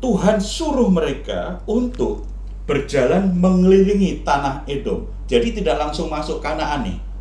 [0.00, 2.24] Tuhan suruh mereka untuk
[2.66, 5.06] berjalan mengelilingi tanah Edom.
[5.28, 7.12] Jadi tidak langsung masuk Kanaan nih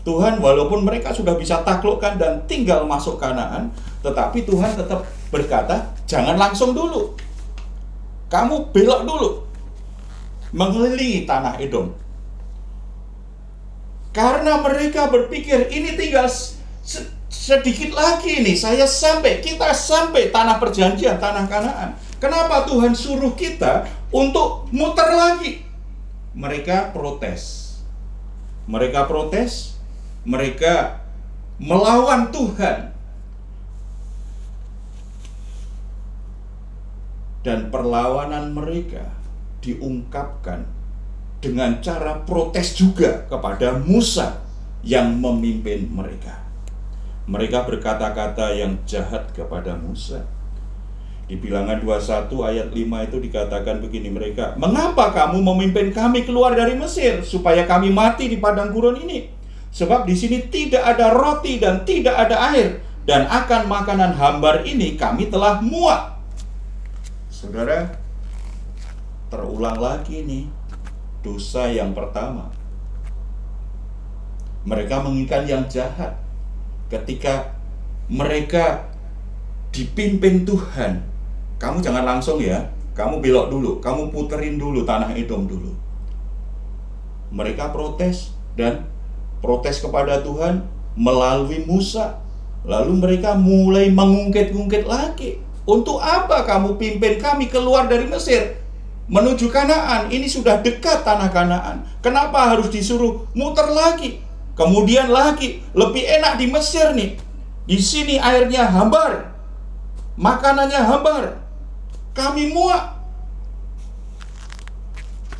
[0.00, 3.68] Tuhan walaupun mereka sudah bisa taklukkan dan tinggal masuk Kanaan,
[4.00, 7.12] tetapi Tuhan tetap berkata, jangan langsung dulu.
[8.32, 9.30] Kamu belok dulu.
[10.56, 11.92] Mengelilingi tanah Edom.
[14.10, 16.26] Karena mereka berpikir ini tinggal
[17.30, 21.90] sedikit lagi nih saya sampai kita sampai tanah perjanjian tanah Kanaan.
[22.18, 25.62] Kenapa Tuhan suruh kita untuk muter lagi?
[26.34, 27.70] Mereka protes.
[28.66, 29.80] Mereka protes
[30.24, 31.00] mereka
[31.56, 32.92] melawan Tuhan
[37.40, 39.08] dan perlawanan mereka
[39.64, 40.68] diungkapkan
[41.40, 44.44] dengan cara protes juga kepada Musa
[44.84, 46.39] yang memimpin mereka.
[47.28, 50.24] Mereka berkata-kata yang jahat kepada Musa.
[51.30, 56.74] Di bilangan 21 ayat 5 itu dikatakan begini mereka, "Mengapa kamu memimpin kami keluar dari
[56.74, 59.30] Mesir supaya kami mati di padang gurun ini?"
[59.70, 64.98] Sebab di sini tidak ada roti dan tidak ada air dan akan makanan hambar ini
[64.98, 66.18] kami telah muak.
[67.30, 67.86] Saudara,
[69.30, 70.50] terulang lagi nih
[71.22, 72.50] dosa yang pertama.
[74.66, 76.18] Mereka menginginkan yang jahat
[76.90, 77.54] ketika
[78.10, 78.90] mereka
[79.70, 81.06] dipimpin Tuhan.
[81.62, 82.66] Kamu jangan langsung ya,
[82.98, 85.70] kamu belok dulu, kamu puterin dulu tanah Edom dulu.
[87.30, 88.90] Mereka protes dan
[89.38, 90.66] protes kepada Tuhan
[90.98, 92.18] melalui Musa.
[92.66, 95.40] Lalu mereka mulai mengungkit-ungkit lagi.
[95.64, 98.58] Untuk apa kamu pimpin kami keluar dari Mesir?
[99.10, 101.86] Menuju Kanaan, ini sudah dekat tanah Kanaan.
[102.04, 104.22] Kenapa harus disuruh muter lagi?
[104.60, 107.16] Kemudian lagi, lebih enak di Mesir nih.
[107.64, 109.32] Di sini airnya hambar.
[110.20, 111.40] Makanannya hambar.
[112.12, 113.00] Kami muak.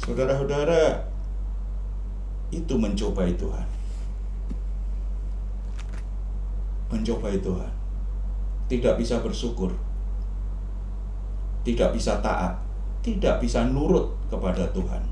[0.01, 1.05] Saudara-saudara,
[2.49, 3.69] itu mencobai Tuhan.
[6.91, 7.71] mencobai Tuhan
[8.67, 9.71] tidak bisa bersyukur
[11.61, 12.57] tidak bisa taat,
[13.05, 15.03] tidak bisa nurut kepada Tuhan.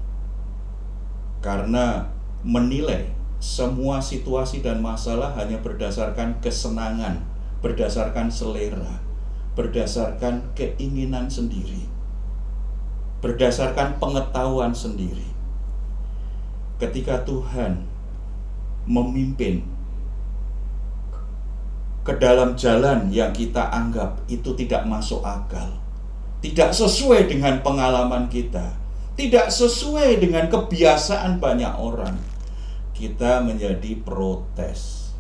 [1.45, 2.09] Karena
[2.41, 7.23] menilai semua situasi dan masalah hanya berdasarkan kesenangan,
[7.63, 8.99] berdasarkan selera,
[9.55, 11.87] berdasarkan keinginan sendiri,
[13.23, 15.27] berdasarkan pengetahuan sendiri.
[16.79, 17.87] Ketika Tuhan
[18.87, 19.67] memimpin
[22.07, 25.79] ke dalam jalan yang kita anggap itu tidak masuk akal,
[26.39, 28.75] tidak sesuai dengan pengalaman kita,
[29.19, 32.15] tidak sesuai dengan kebiasaan banyak orang,
[32.99, 35.15] kita menjadi protes.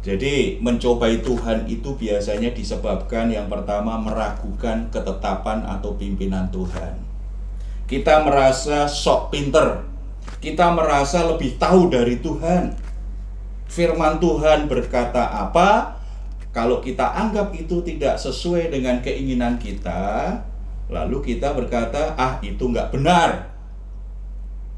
[0.00, 6.96] Jadi, mencobai Tuhan itu biasanya disebabkan yang pertama meragukan ketetapan atau pimpinan Tuhan.
[7.84, 9.84] Kita merasa sok pinter,
[10.40, 12.86] kita merasa lebih tahu dari Tuhan
[13.66, 16.00] firman Tuhan berkata apa,
[16.54, 20.32] kalau kita anggap itu tidak sesuai dengan keinginan kita,
[20.88, 23.55] lalu kita berkata, ah itu nggak benar.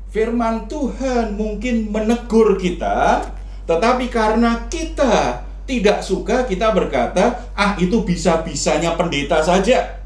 [0.09, 3.29] Firman Tuhan mungkin menegur kita,
[3.69, 10.01] tetapi karena kita tidak suka, kita berkata, ah itu bisa-bisanya pendeta saja.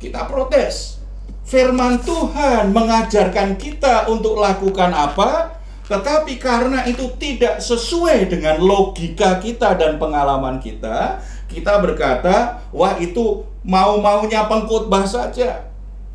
[0.00, 0.96] Kita protes.
[1.44, 5.60] Firman Tuhan mengajarkan kita untuk lakukan apa?
[5.84, 11.20] Tetapi karena itu tidak sesuai dengan logika kita dan pengalaman kita,
[11.50, 15.66] kita berkata, "Wah, itu mau-maunya pengkhotbah saja."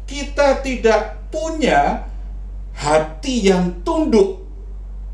[0.08, 2.08] Kita tidak punya
[2.72, 4.40] hati yang tunduk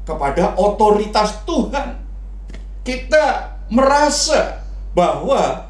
[0.05, 1.97] kepada otoritas Tuhan.
[2.85, 4.61] Kita merasa
[4.93, 5.69] bahwa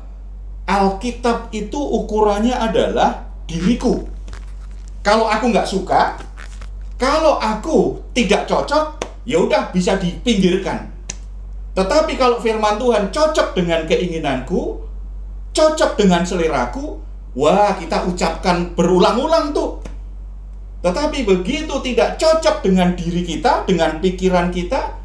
[0.68, 4.08] Alkitab itu ukurannya adalah diriku.
[5.04, 6.20] Kalau aku nggak suka,
[7.00, 10.88] kalau aku tidak cocok, ya udah bisa dipinggirkan.
[11.76, 14.80] Tetapi kalau firman Tuhan cocok dengan keinginanku,
[15.52, 17.00] cocok dengan seleraku,
[17.36, 19.91] wah kita ucapkan berulang-ulang tuh.
[20.82, 24.98] Tetapi begitu tidak cocok dengan diri kita, dengan pikiran kita,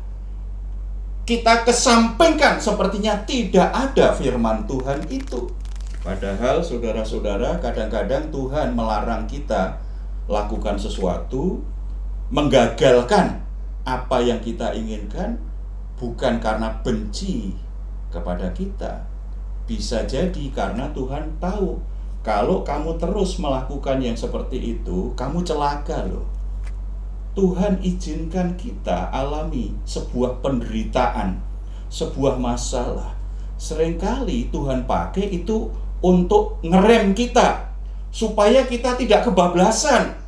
[1.29, 5.53] kita kesampingkan sepertinya tidak ada firman Tuhan itu.
[6.01, 9.83] Padahal saudara-saudara kadang-kadang Tuhan melarang kita
[10.31, 11.61] lakukan sesuatu
[12.31, 13.43] menggagalkan
[13.83, 15.39] apa yang kita inginkan
[15.99, 17.53] bukan karena benci
[18.15, 19.03] kepada kita.
[19.67, 21.83] Bisa jadi karena Tuhan tahu
[22.27, 26.27] kalau kamu terus melakukan yang seperti itu, kamu celaka loh.
[27.39, 31.39] Tuhan izinkan kita alami sebuah penderitaan,
[31.87, 33.15] sebuah masalah.
[33.55, 35.71] Seringkali Tuhan pakai itu
[36.03, 37.71] untuk ngerem kita
[38.11, 40.27] supaya kita tidak kebablasan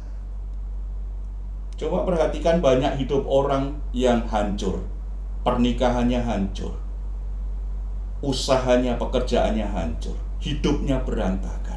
[1.79, 4.83] Coba perhatikan banyak hidup orang yang hancur.
[5.47, 6.75] Pernikahannya hancur.
[8.19, 10.19] Usahanya, pekerjaannya hancur.
[10.43, 11.68] Hidupnya berantakan.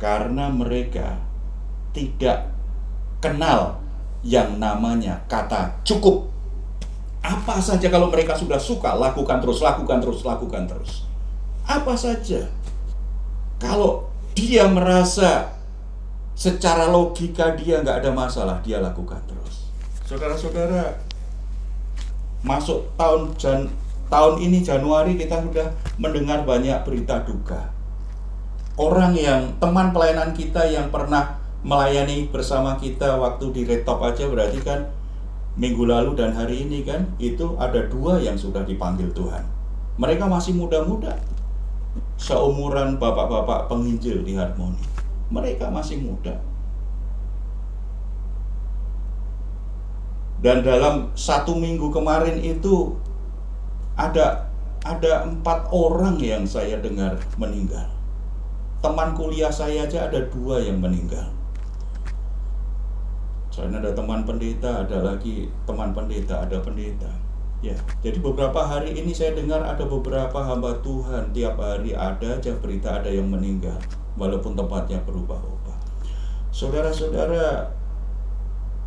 [0.00, 1.20] Karena mereka
[1.92, 2.48] tidak
[3.20, 3.78] kenal
[4.24, 6.32] yang namanya kata cukup.
[7.20, 11.04] Apa saja kalau mereka sudah suka, lakukan terus, lakukan terus, lakukan terus.
[11.68, 12.48] Apa saja.
[13.60, 15.60] Kalau dia merasa
[16.40, 19.68] secara logika dia nggak ada masalah dia lakukan terus
[20.08, 20.96] saudara-saudara
[22.40, 23.68] masuk tahun Jan,
[24.08, 25.68] tahun ini Januari kita sudah
[26.00, 27.68] mendengar banyak berita duka
[28.76, 34.60] orang yang teman pelayanan kita yang pernah melayani bersama kita waktu di retop aja berarti
[34.62, 34.90] kan
[35.58, 39.44] minggu lalu dan hari ini kan itu ada dua yang sudah dipanggil Tuhan
[40.00, 41.20] mereka masih muda-muda
[42.16, 45.00] seumuran bapak-bapak penginjil di Harmoni
[45.30, 46.42] mereka masih muda.
[50.42, 52.98] Dan dalam satu minggu kemarin itu
[53.94, 54.50] ada
[54.82, 57.86] ada empat orang yang saya dengar meninggal.
[58.80, 61.28] Teman kuliah saya aja ada dua yang meninggal.
[63.52, 67.12] Selain ada teman pendeta, ada lagi teman pendeta, ada pendeta.
[67.60, 72.56] Ya, jadi beberapa hari ini saya dengar ada beberapa hamba Tuhan tiap hari ada aja
[72.56, 73.76] berita ada yang meninggal
[74.16, 75.76] walaupun tempatnya berubah-ubah.
[76.48, 77.68] Saudara-saudara,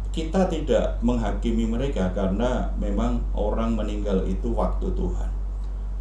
[0.10, 5.33] kita tidak menghakimi mereka karena memang orang meninggal itu waktu Tuhan.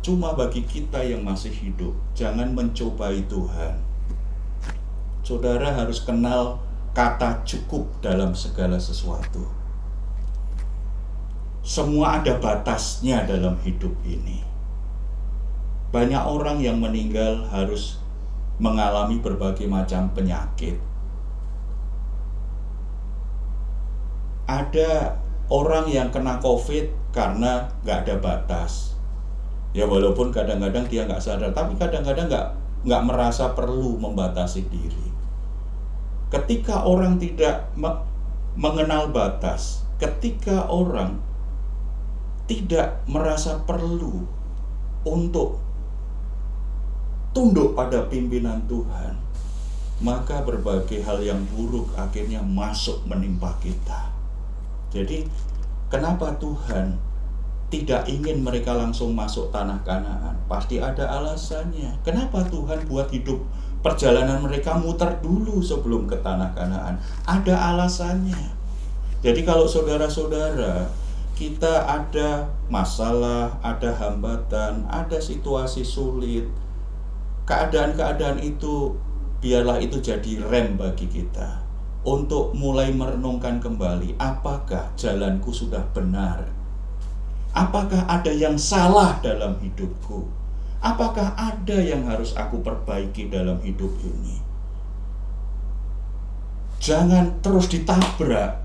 [0.02, 3.78] Cuma bagi kita yang masih hidup, jangan mencobai Tuhan.
[5.22, 6.58] Saudara harus kenal
[6.90, 9.46] kata cukup dalam segala sesuatu.
[11.62, 14.42] Semua ada batasnya dalam hidup ini.
[15.94, 18.02] Banyak orang yang meninggal harus
[18.58, 20.74] mengalami berbagai macam penyakit.
[24.50, 25.14] Ada
[25.46, 28.91] orang yang kena COVID karena nggak ada batas.
[29.72, 32.48] Ya walaupun kadang-kadang dia nggak sadar, tapi kadang-kadang nggak
[32.84, 35.08] nggak merasa perlu membatasi diri.
[36.28, 37.88] Ketika orang tidak me
[38.52, 41.16] mengenal batas, ketika orang
[42.44, 44.28] tidak merasa perlu
[45.08, 45.56] untuk
[47.32, 49.16] tunduk pada pimpinan Tuhan,
[50.04, 54.12] maka berbagai hal yang buruk akhirnya masuk menimpa kita.
[54.92, 55.24] Jadi,
[55.88, 57.00] kenapa Tuhan
[57.72, 60.36] tidak ingin mereka langsung masuk tanah Kanaan?
[60.44, 61.96] Pasti ada alasannya.
[62.04, 63.40] Kenapa Tuhan buat hidup
[63.80, 67.00] perjalanan mereka muter dulu sebelum ke tanah Kanaan?
[67.24, 68.60] Ada alasannya.
[69.24, 70.84] Jadi, kalau saudara-saudara
[71.32, 76.44] kita ada masalah, ada hambatan, ada situasi sulit,
[77.48, 78.92] keadaan-keadaan itu
[79.40, 81.64] biarlah itu jadi rem bagi kita
[82.04, 86.61] untuk mulai merenungkan kembali apakah jalanku sudah benar
[87.52, 90.28] apakah ada yang salah dalam hidupku?
[90.82, 94.42] Apakah ada yang harus aku perbaiki dalam hidup ini?
[96.82, 98.58] Jangan terus ditabrak.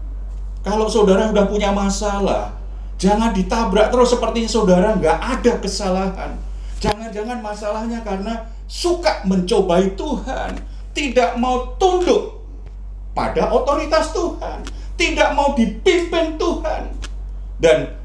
[0.65, 2.57] Kalau saudara sudah punya masalah
[2.97, 6.31] jangan ditabrak terus seperti saudara nggak ada kesalahan.
[6.81, 10.57] Jangan-jangan masalahnya karena suka mencobai Tuhan,
[10.93, 12.45] tidak mau tunduk
[13.17, 14.61] pada otoritas Tuhan,
[14.97, 16.93] tidak mau dipimpin Tuhan.
[17.57, 17.96] Dan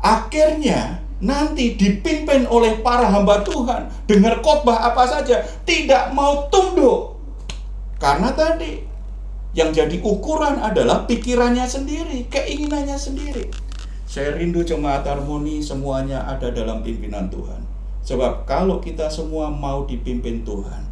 [0.00, 7.16] akhirnya nanti dipimpin oleh para hamba Tuhan, dengar khotbah apa saja, tidak mau tunduk.
[7.96, 8.84] Karena tadi
[9.56, 13.48] yang jadi ukuran adalah pikirannya sendiri, keinginannya sendiri.
[14.04, 17.64] Saya rindu jemaat harmoni semuanya ada dalam pimpinan Tuhan.
[18.06, 20.86] Sebab kalau kita semua mau dipimpin Tuhan,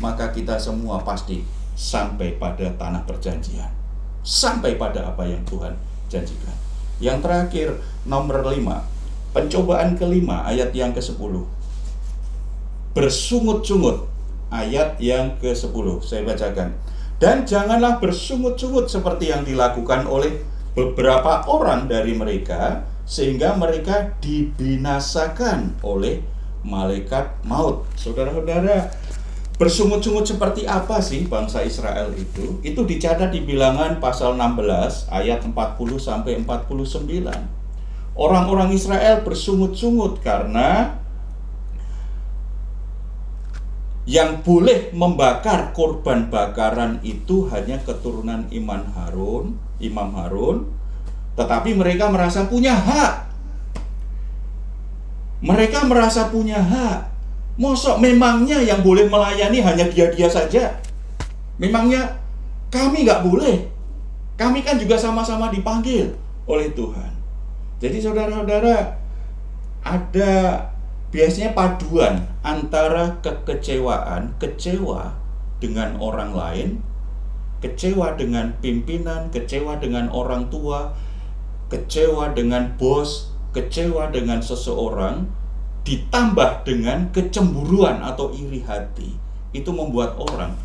[0.00, 1.44] maka kita semua pasti
[1.76, 3.68] sampai pada tanah perjanjian.
[4.24, 5.76] Sampai pada apa yang Tuhan
[6.08, 6.63] janjikan.
[7.02, 7.68] Yang terakhir,
[8.06, 8.86] nomor lima,
[9.34, 11.42] pencobaan kelima ayat yang ke-10.
[12.94, 14.06] Bersungut-sungut,
[14.54, 15.86] ayat yang ke-10.
[16.06, 16.78] Saya bacakan.
[17.18, 20.38] Dan janganlah bersungut-sungut seperti yang dilakukan oleh
[20.74, 26.22] beberapa orang dari mereka, sehingga mereka dibinasakan oleh
[26.64, 27.86] malaikat maut.
[27.98, 28.90] Saudara-saudara,
[29.54, 32.58] bersungut-sungut seperti apa sih bangsa Israel itu?
[32.66, 35.54] Itu dicatat di bilangan pasal 16 ayat 40
[35.98, 38.18] sampai 49.
[38.18, 40.98] Orang-orang Israel bersungut-sungut karena
[44.04, 50.68] yang boleh membakar korban bakaran itu hanya keturunan Iman Harun, Imam Harun,
[51.40, 53.34] tetapi mereka merasa punya hak
[55.44, 57.13] mereka merasa punya hak.
[57.54, 60.74] Mosok memangnya yang boleh melayani hanya dia-dia saja?
[61.54, 62.18] Memangnya
[62.74, 63.70] kami nggak boleh?
[64.34, 66.10] Kami kan juga sama-sama dipanggil
[66.50, 67.14] oleh Tuhan.
[67.78, 68.98] Jadi saudara-saudara,
[69.86, 70.32] ada
[71.14, 75.14] biasanya paduan antara kekecewaan, kecewa
[75.62, 76.68] dengan orang lain,
[77.62, 80.90] kecewa dengan pimpinan, kecewa dengan orang tua,
[81.70, 85.30] kecewa dengan bos, kecewa dengan seseorang
[85.84, 89.12] ditambah dengan kecemburuan atau iri hati
[89.52, 90.56] itu membuat orang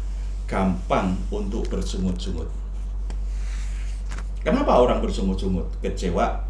[0.48, 2.48] gampang untuk bersungut-sungut.
[4.42, 5.68] Kenapa orang bersungut-sungut?
[5.84, 6.48] Kecewa.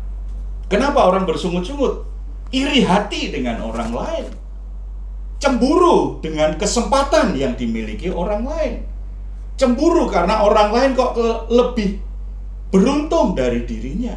[0.69, 2.05] Kenapa orang bersungut-sungut?
[2.53, 4.25] Iri hati dengan orang lain.
[5.41, 8.73] Cemburu dengan kesempatan yang dimiliki orang lain.
[9.57, 11.17] Cemburu karena orang lain kok
[11.49, 11.97] lebih
[12.69, 14.15] beruntung dari dirinya.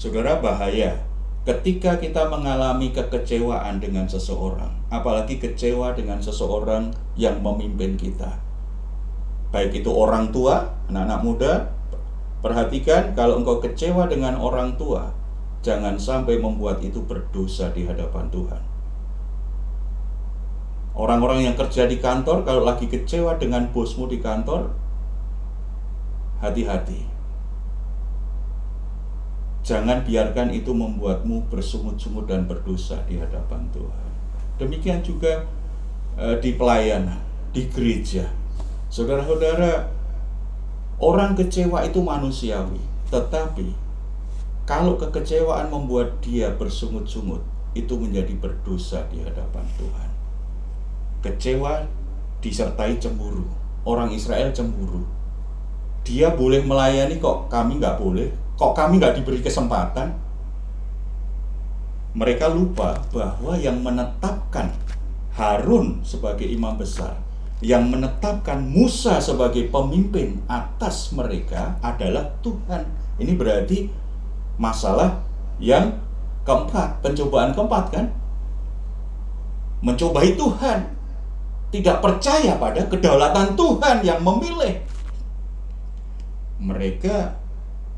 [0.00, 1.09] Saudara bahaya
[1.48, 8.36] ketika kita mengalami kekecewaan dengan seseorang, apalagi kecewa dengan seseorang yang memimpin kita.
[9.48, 11.52] Baik itu orang tua, anak-anak muda,
[12.44, 15.10] perhatikan kalau engkau kecewa dengan orang tua,
[15.64, 18.62] jangan sampai membuat itu berdosa di hadapan Tuhan.
[20.92, 24.68] Orang-orang yang kerja di kantor, kalau lagi kecewa dengan bosmu di kantor,
[26.44, 27.19] hati-hati
[29.60, 34.08] Jangan biarkan itu membuatmu bersungut-sungut dan berdosa di hadapan Tuhan.
[34.56, 35.44] Demikian juga
[36.16, 37.20] e, di pelayanan,
[37.52, 38.24] di gereja.
[38.88, 39.92] Saudara-saudara,
[40.96, 42.80] orang kecewa itu manusiawi,
[43.12, 43.76] tetapi
[44.64, 47.44] kalau kekecewaan membuat dia bersungut-sungut,
[47.76, 50.10] itu menjadi berdosa di hadapan Tuhan.
[51.22, 51.86] Kecewa
[52.42, 53.46] disertai cemburu.
[53.86, 55.06] Orang Israel cemburu.
[56.02, 60.12] Dia boleh melayani kok, kami nggak boleh Kok kami nggak diberi kesempatan?
[62.12, 64.68] Mereka lupa bahwa yang menetapkan
[65.32, 67.16] Harun sebagai imam besar,
[67.64, 72.84] yang menetapkan Musa sebagai pemimpin atas mereka adalah Tuhan.
[73.16, 73.88] Ini berarti
[74.60, 75.24] masalah
[75.56, 75.96] yang
[76.44, 78.06] keempat, pencobaan keempat kan?
[79.80, 81.00] Mencobai Tuhan.
[81.72, 84.84] Tidak percaya pada kedaulatan Tuhan yang memilih.
[86.60, 87.40] Mereka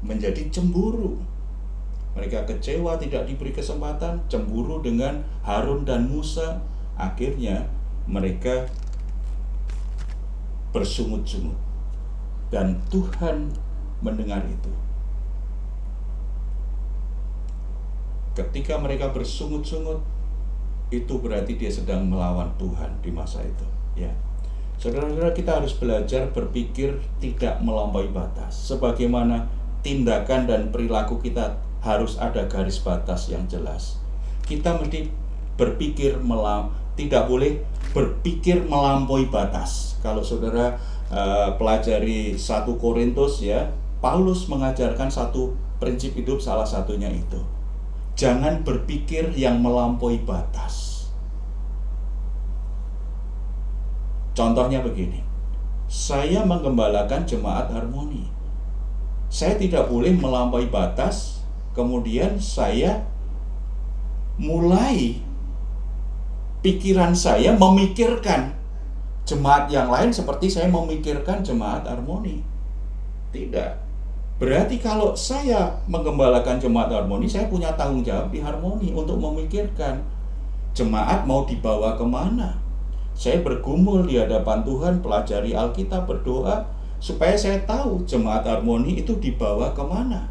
[0.03, 1.17] menjadi cemburu.
[2.13, 6.61] Mereka kecewa tidak diberi kesempatan, cemburu dengan Harun dan Musa.
[6.99, 7.65] Akhirnya
[8.05, 8.69] mereka
[10.77, 11.57] bersungut-sungut.
[12.53, 13.49] Dan Tuhan
[14.05, 14.69] mendengar itu.
[18.37, 20.05] Ketika mereka bersungut-sungut,
[20.93, 23.65] itu berarti dia sedang melawan Tuhan di masa itu.
[23.97, 24.13] Ya,
[24.77, 28.53] saudara-saudara kita harus belajar berpikir tidak melampaui batas.
[28.69, 29.49] Sebagaimana
[29.83, 33.99] tindakan dan perilaku kita harus ada garis batas yang jelas.
[34.47, 35.11] Kita mesti
[35.59, 37.61] berpikir melam, tidak boleh
[37.93, 39.99] berpikir melampaui batas.
[40.01, 40.79] Kalau saudara
[41.11, 43.69] uh, pelajari satu Korintus ya,
[44.03, 47.39] Paulus mengajarkan satu prinsip hidup salah satunya itu.
[48.15, 51.07] Jangan berpikir yang melampaui batas.
[54.33, 55.21] Contohnya begini.
[55.93, 58.42] Saya menggembalakan jemaat harmoni.
[59.33, 61.41] Saya tidak boleh melampaui batas
[61.73, 63.01] kemudian saya
[64.37, 65.17] mulai
[66.61, 68.53] pikiran saya memikirkan
[69.25, 72.45] jemaat yang lain seperti saya memikirkan jemaat harmoni.
[73.33, 73.81] Tidak.
[74.37, 80.03] Berarti kalau saya menggembalakan jemaat harmoni, saya punya tanggung jawab di harmoni untuk memikirkan
[80.77, 82.59] jemaat mau dibawa ke mana.
[83.15, 86.65] Saya bergumul di hadapan Tuhan, pelajari Alkitab, berdoa,
[87.03, 90.31] supaya saya tahu jemaat harmoni itu dibawa ke mana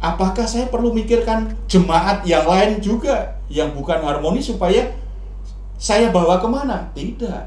[0.00, 4.96] apakah saya perlu mikirkan jemaat yang lain juga yang bukan harmoni supaya
[5.80, 6.92] saya bawa ke mana?
[6.92, 7.44] Tidak.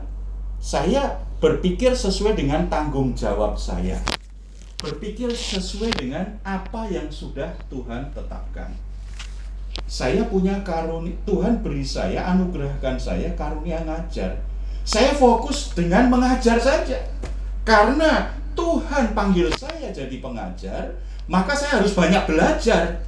[0.58, 4.00] Saya berpikir sesuai dengan tanggung jawab saya.
[4.80, 8.74] Berpikir sesuai dengan apa yang sudah Tuhan tetapkan.
[9.90, 14.42] Saya punya karunia, Tuhan beri saya, anugerahkan saya karunia ngajar.
[14.82, 17.00] Saya fokus dengan mengajar saja.
[17.64, 21.00] Karena Tuhan panggil saya jadi pengajar,
[21.32, 23.00] maka saya harus banyak belajar.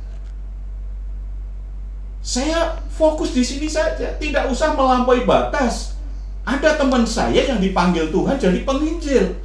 [2.26, 6.00] Saya fokus di sini saja, tidak usah melampaui batas.
[6.48, 9.36] Ada teman saya yang dipanggil Tuhan jadi penginjil.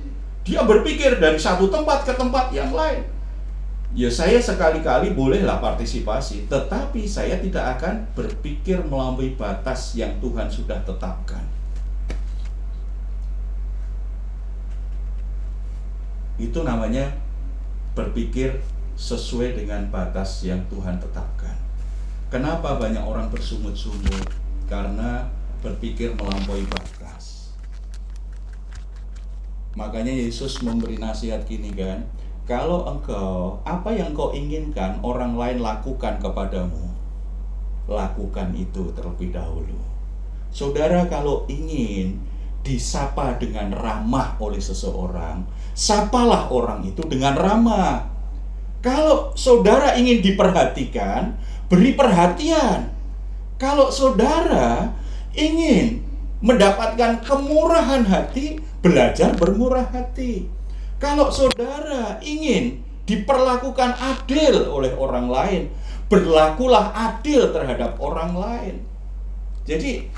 [0.46, 3.04] Dia berpikir dari satu tempat ke tempat yang lain.
[3.90, 10.78] Ya saya sekali-kali bolehlah partisipasi, tetapi saya tidak akan berpikir melampaui batas yang Tuhan sudah
[10.86, 11.42] tetapkan.
[16.41, 17.12] Itu namanya
[17.93, 18.64] berpikir
[18.97, 21.53] sesuai dengan batas yang Tuhan tetapkan.
[22.32, 24.24] Kenapa banyak orang bersungut-sungut?
[24.64, 25.28] Karena
[25.61, 27.53] berpikir melampaui batas.
[29.76, 32.09] Makanya Yesus memberi nasihat gini kan,
[32.49, 36.91] kalau engkau apa yang kau inginkan orang lain lakukan kepadamu,
[37.86, 39.78] lakukan itu terlebih dahulu.
[40.51, 42.18] Saudara kalau ingin
[42.61, 48.06] disapa dengan ramah oleh seseorang, sapalah orang itu dengan ramah.
[48.80, 51.36] Kalau saudara ingin diperhatikan,
[51.68, 52.92] beri perhatian.
[53.61, 54.88] Kalau saudara
[55.36, 56.00] ingin
[56.40, 60.48] mendapatkan kemurahan hati, belajar bermurah hati.
[60.96, 65.62] Kalau saudara ingin diperlakukan adil oleh orang lain,
[66.08, 68.74] berlakulah adil terhadap orang lain.
[69.68, 70.08] Jadi,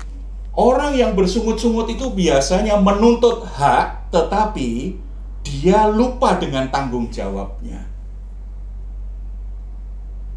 [0.53, 4.97] orang yang bersungut-sungut itu biasanya menuntut hak, tetapi
[5.41, 7.89] dia lupa dengan tanggung jawabnya.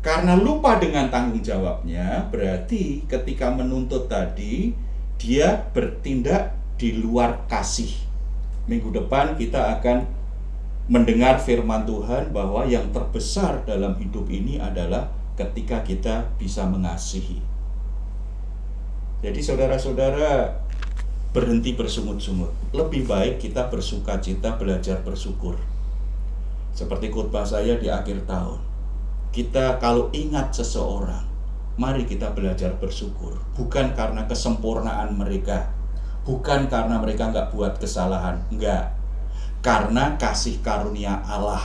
[0.00, 4.70] Karena lupa dengan tanggung jawabnya, berarti ketika menuntut tadi,
[5.18, 7.90] dia bertindak di luar kasih.
[8.70, 10.06] Minggu depan kita akan
[10.86, 17.55] mendengar firman Tuhan bahwa yang terbesar dalam hidup ini adalah ketika kita bisa mengasihi.
[19.26, 20.54] Jadi saudara-saudara
[21.34, 22.54] berhenti bersungut-sungut.
[22.70, 25.58] Lebih baik kita bersuka cita belajar bersyukur.
[26.70, 28.76] Seperti khotbah saya di akhir tahun
[29.36, 31.20] kita kalau ingat seseorang,
[31.76, 33.36] mari kita belajar bersyukur.
[33.52, 35.68] Bukan karena kesempurnaan mereka,
[36.24, 38.96] bukan karena mereka nggak buat kesalahan, enggak.
[39.60, 41.60] Karena kasih karunia Allah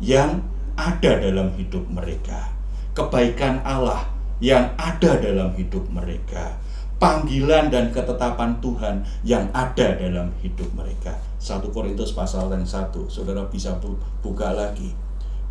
[0.00, 0.40] yang
[0.72, 2.48] ada dalam hidup mereka.
[2.96, 4.08] Kebaikan Allah
[4.42, 6.58] yang ada dalam hidup mereka.
[6.98, 11.14] Panggilan dan ketetapan Tuhan yang ada dalam hidup mereka.
[11.38, 13.74] 1 Korintus pasal yang 1, saudara bisa
[14.22, 14.94] buka lagi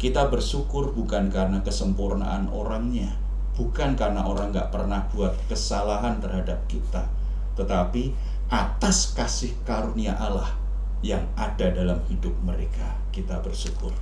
[0.02, 3.14] kita bersyukur bukan karena kesempurnaan orangnya,
[3.54, 7.06] bukan karena orang nggak pernah buat kesalahan terhadap kita,
[7.54, 8.10] tetapi
[8.50, 10.58] atas kasih karunia Allah
[11.06, 13.94] yang ada dalam hidup mereka, kita bersyukur.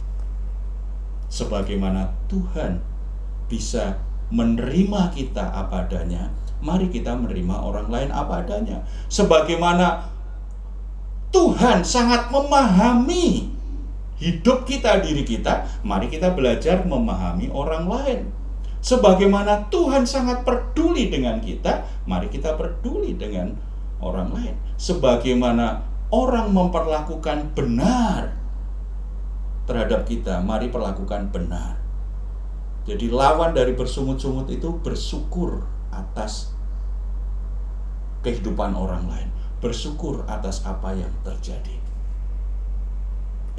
[1.28, 2.80] Sebagaimana Tuhan
[3.52, 4.00] bisa
[4.30, 6.30] menerima kita apa adanya,
[6.62, 8.86] mari kita menerima orang lain apa adanya.
[9.10, 10.06] Sebagaimana
[11.30, 13.50] Tuhan sangat memahami
[14.20, 18.22] hidup kita, diri kita, mari kita belajar memahami orang lain.
[18.80, 23.52] Sebagaimana Tuhan sangat peduli dengan kita, mari kita peduli dengan
[24.00, 24.56] orang lain.
[24.80, 28.36] Sebagaimana orang memperlakukan benar
[29.68, 31.79] terhadap kita, mari perlakukan benar.
[32.88, 36.54] Jadi lawan dari bersungut-sungut itu bersyukur atas
[38.24, 39.30] kehidupan orang lain,
[39.64, 41.80] bersyukur atas apa yang terjadi.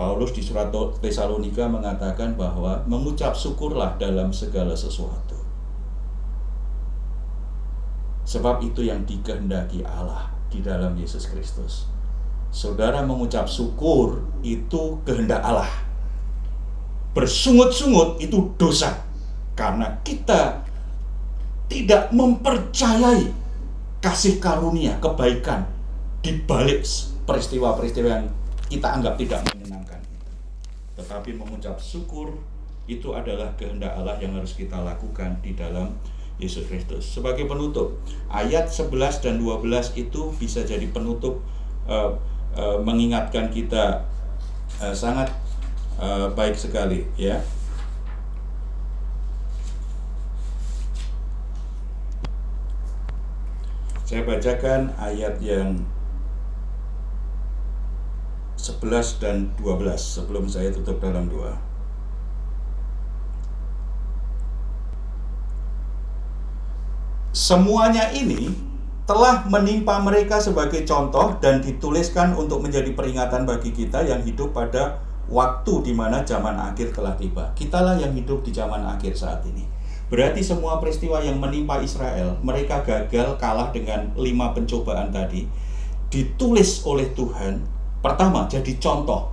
[0.01, 0.73] Paulus di surat
[1.05, 5.37] Tesalonika mengatakan bahwa mengucap syukurlah dalam segala sesuatu.
[8.25, 11.85] Sebab itu yang dikehendaki Allah di dalam Yesus Kristus.
[12.49, 15.69] Saudara mengucap syukur itu kehendak Allah.
[17.13, 19.10] Bersungut-sungut itu dosa
[19.55, 20.65] karena kita
[21.71, 23.31] tidak mempercayai
[24.01, 25.69] kasih karunia, kebaikan
[26.25, 26.83] di balik
[27.29, 28.27] peristiwa-peristiwa yang
[28.67, 30.01] kita anggap tidak menyenangkan.
[30.97, 32.35] Tetapi mengucap syukur
[32.91, 35.95] itu adalah kehendak Allah yang harus kita lakukan di dalam
[36.41, 37.07] Yesus Kristus.
[37.07, 38.01] Sebagai penutup,
[38.33, 41.45] ayat 11 dan 12 itu bisa jadi penutup
[41.87, 42.17] uh,
[42.57, 44.09] uh, mengingatkan kita
[44.83, 45.31] uh, sangat
[46.33, 47.45] baik sekali ya.
[54.11, 55.87] Saya bacakan ayat yang
[58.59, 61.55] 11 dan 12 sebelum saya tutup dalam doa.
[67.31, 68.51] Semuanya ini
[69.07, 74.99] telah menimpa mereka sebagai contoh dan dituliskan untuk menjadi peringatan bagi kita yang hidup pada
[75.31, 77.55] waktu di mana zaman akhir telah tiba.
[77.55, 79.71] Kitalah yang hidup di zaman akhir saat ini.
[80.11, 85.47] Berarti semua peristiwa yang menimpa Israel, mereka gagal kalah dengan lima pencobaan tadi,
[86.11, 89.29] ditulis oleh Tuhan Pertama, jadi contoh.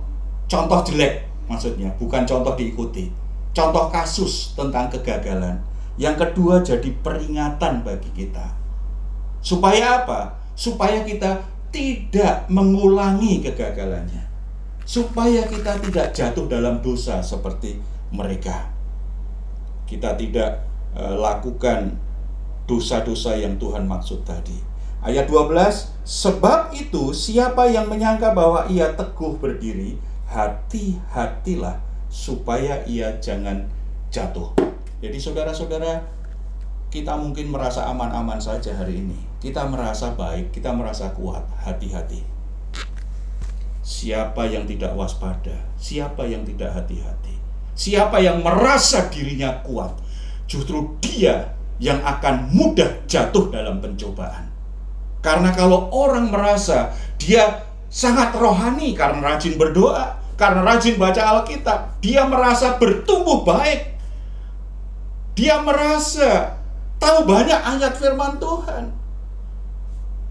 [0.48, 3.08] Contoh jelek maksudnya, bukan contoh diikuti.
[3.56, 5.56] Contoh kasus tentang kegagalan.
[5.96, 8.54] Yang kedua, jadi peringatan bagi kita.
[9.40, 10.36] Supaya apa?
[10.52, 14.28] Supaya kita tidak mengulangi kegagalannya.
[14.84, 17.80] Supaya kita tidak jatuh dalam dosa seperti
[18.12, 18.68] mereka.
[19.88, 21.96] Kita tidak lakukan
[22.68, 24.56] dosa-dosa yang Tuhan maksud tadi.
[24.98, 29.94] Ayat 12, sebab itu siapa yang menyangka bahwa ia teguh berdiri,
[30.26, 31.78] hati-hatilah
[32.10, 33.64] supaya ia jangan
[34.10, 34.52] jatuh.
[34.98, 36.02] Jadi saudara-saudara,
[36.90, 39.16] kita mungkin merasa aman-aman saja hari ini.
[39.38, 42.26] Kita merasa baik, kita merasa kuat, hati-hati.
[43.86, 47.38] Siapa yang tidak waspada, siapa yang tidak hati-hati,
[47.72, 49.94] siapa yang merasa dirinya kuat,
[50.48, 54.50] justru dia yang akan mudah jatuh dalam pencobaan.
[55.22, 56.90] Karena kalau orang merasa
[57.20, 63.98] dia sangat rohani karena rajin berdoa, karena rajin baca Alkitab, dia merasa bertumbuh baik.
[65.38, 66.58] Dia merasa
[66.98, 68.90] tahu banyak ayat firman Tuhan.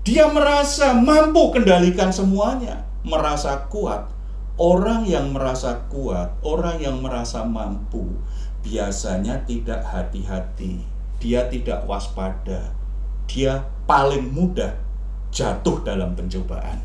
[0.07, 4.07] Dia merasa mampu kendalikan semuanya, merasa kuat.
[4.57, 8.09] Orang yang merasa kuat, orang yang merasa mampu,
[8.67, 10.83] biasanya tidak hati-hati.
[11.23, 12.75] Dia tidak waspada.
[13.31, 14.75] Dia paling mudah
[15.31, 16.83] jatuh dalam pencobaan.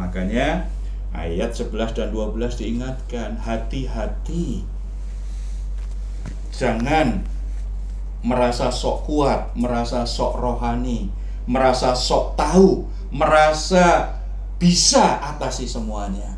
[0.00, 0.64] Makanya
[1.12, 4.64] ayat 11 dan 12 diingatkan, hati-hati.
[6.56, 7.20] Jangan
[8.24, 11.12] merasa sok kuat, merasa sok rohani,
[11.44, 14.16] merasa sok tahu, merasa
[14.56, 16.33] bisa atasi semuanya.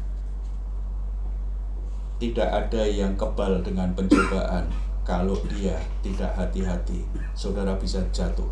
[2.17, 4.73] Tidak ada yang kebal dengan pencobaan
[5.05, 7.05] kalau dia tidak hati-hati.
[7.37, 8.49] Saudara bisa jatuh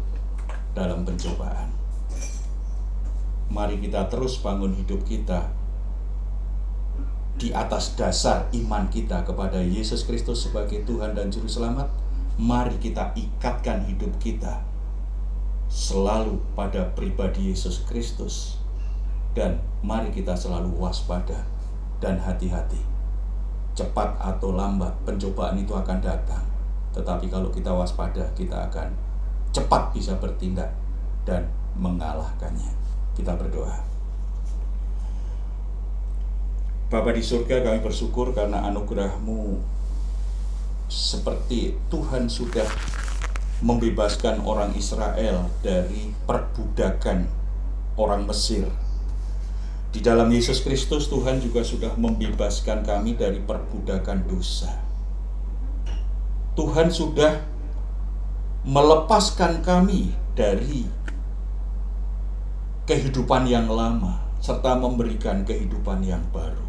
[0.76, 1.72] dalam pencobaan.
[3.48, 5.48] Mari kita terus bangun hidup kita
[7.40, 11.88] di atas dasar iman kita kepada Yesus Kristus sebagai Tuhan dan Juru Selamat.
[12.34, 14.60] Mari kita ikatkan hidup kita
[15.74, 18.62] selalu pada pribadi Yesus Kristus,
[19.34, 21.42] dan mari kita selalu waspada
[21.98, 22.93] dan hati-hati.
[23.74, 26.46] Cepat atau lambat, pencobaan itu akan datang,
[26.94, 28.94] tetapi kalau kita waspada, kita akan
[29.50, 30.70] cepat bisa bertindak
[31.26, 32.70] dan mengalahkannya.
[33.18, 33.82] Kita berdoa.
[36.90, 39.58] Bapa di surga kami bersyukur karena anugerahmu
[40.86, 42.68] seperti Tuhan sudah
[43.64, 47.26] membebaskan orang Israel dari perbudakan
[47.98, 48.68] orang Mesir.
[49.94, 54.74] Di dalam Yesus Kristus Tuhan juga sudah membebaskan kami dari perbudakan dosa.
[56.58, 57.38] Tuhan sudah
[58.66, 60.82] melepaskan kami dari
[62.90, 66.66] kehidupan yang lama serta memberikan kehidupan yang baru.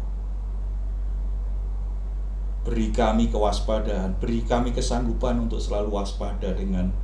[2.62, 6.94] Beri kami kewaspadaan, beri kami kesanggupan untuk selalu waspada dengan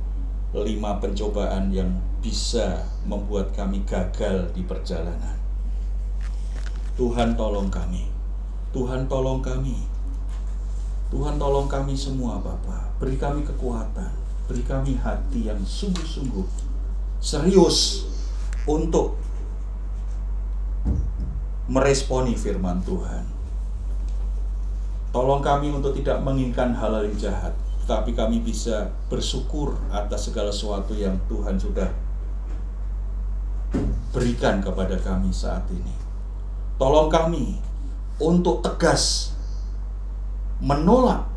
[0.55, 5.42] lima pencobaan yang bisa membuat kami gagal di perjalanan.
[6.93, 8.05] Tuhan tolong kami.
[8.69, 9.77] Tuhan tolong kami.
[11.09, 13.01] Tuhan tolong kami semua Bapak.
[13.01, 14.13] Beri kami kekuatan.
[14.45, 16.73] Beri kami hati yang sungguh-sungguh
[17.23, 18.03] serius
[18.67, 19.15] untuk
[21.71, 23.23] meresponi firman Tuhan.
[25.15, 27.53] Tolong kami untuk tidak menginginkan hal-hal yang jahat,
[27.85, 31.87] tetapi kami bisa bersyukur atas segala sesuatu yang Tuhan sudah
[34.11, 36.02] berikan kepada kami saat ini.
[36.81, 37.61] Tolong kami
[38.17, 39.33] untuk tegas
[40.63, 41.29] menolak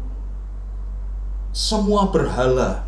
[1.57, 2.84] semua berhala,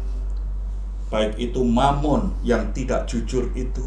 [1.09, 3.85] baik itu mamon yang tidak jujur itu,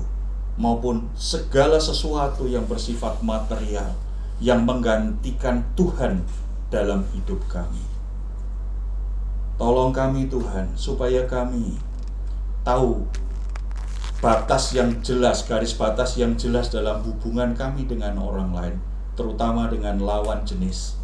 [0.57, 3.93] maupun segala sesuatu yang bersifat material
[4.41, 6.25] yang menggantikan Tuhan
[6.73, 7.85] dalam hidup kami.
[9.61, 11.77] Tolong kami Tuhan supaya kami
[12.65, 13.05] tahu
[14.21, 18.75] batas yang jelas, garis batas yang jelas dalam hubungan kami dengan orang lain,
[19.17, 20.95] terutama dengan lawan jenis.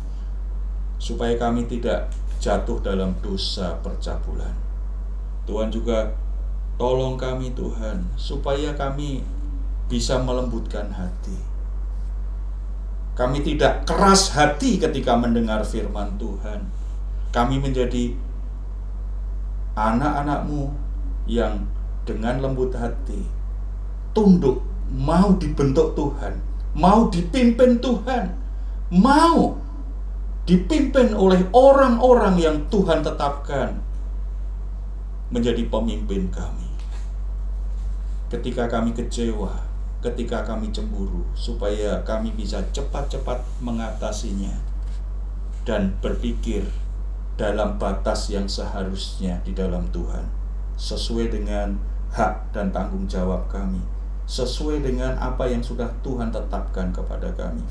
[1.02, 4.54] Supaya kami tidak jatuh dalam dosa percabulan.
[5.50, 6.14] Tuhan juga
[6.78, 9.26] tolong kami Tuhan supaya kami
[9.90, 11.38] bisa melembutkan hati.
[13.18, 16.70] Kami tidak keras hati ketika mendengar firman Tuhan.
[17.34, 18.14] Kami menjadi
[19.74, 20.70] anak-anakmu
[21.26, 21.66] yang
[22.08, 23.28] dengan lembut hati,
[24.16, 26.40] tunduk, mau dibentuk Tuhan,
[26.72, 28.32] mau dipimpin Tuhan,
[28.96, 29.60] mau
[30.48, 33.84] dipimpin oleh orang-orang yang Tuhan tetapkan
[35.28, 36.72] menjadi pemimpin kami.
[38.32, 39.52] Ketika kami kecewa,
[40.00, 44.56] ketika kami cemburu, supaya kami bisa cepat-cepat mengatasinya
[45.68, 46.64] dan berpikir
[47.36, 50.26] dalam batas yang seharusnya di dalam Tuhan,
[50.80, 51.76] sesuai dengan
[52.14, 53.80] hak dan tanggung jawab kami,
[54.28, 57.64] sesuai dengan apa yang sudah Tuhan tetapkan kepada kami,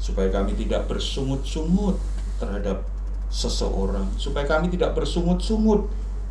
[0.00, 2.00] supaya kami tidak bersungut-sungut
[2.40, 2.84] terhadap
[3.28, 5.88] seseorang, supaya kami tidak bersungut-sungut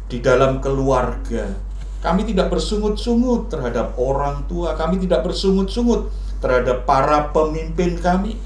[0.10, 1.54] di dalam keluarga,
[2.02, 6.10] kami tidak bersungut-sungut terhadap orang tua, kami tidak bersungut-sungut
[6.42, 8.38] terhadap para pemimpin kami.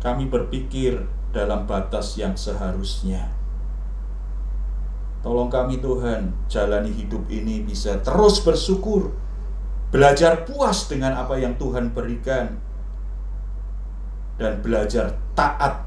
[0.00, 1.02] Kami berpikir
[1.36, 3.35] dalam batas yang seharusnya.
[5.26, 9.10] Tolong kami Tuhan, jalani hidup ini bisa terus bersyukur,
[9.90, 12.54] belajar puas dengan apa yang Tuhan berikan,
[14.38, 15.82] dan belajar taat,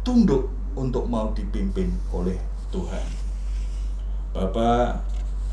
[0.00, 2.40] tunduk untuk mau dipimpin oleh
[2.72, 3.04] Tuhan.
[4.32, 5.04] Bapak,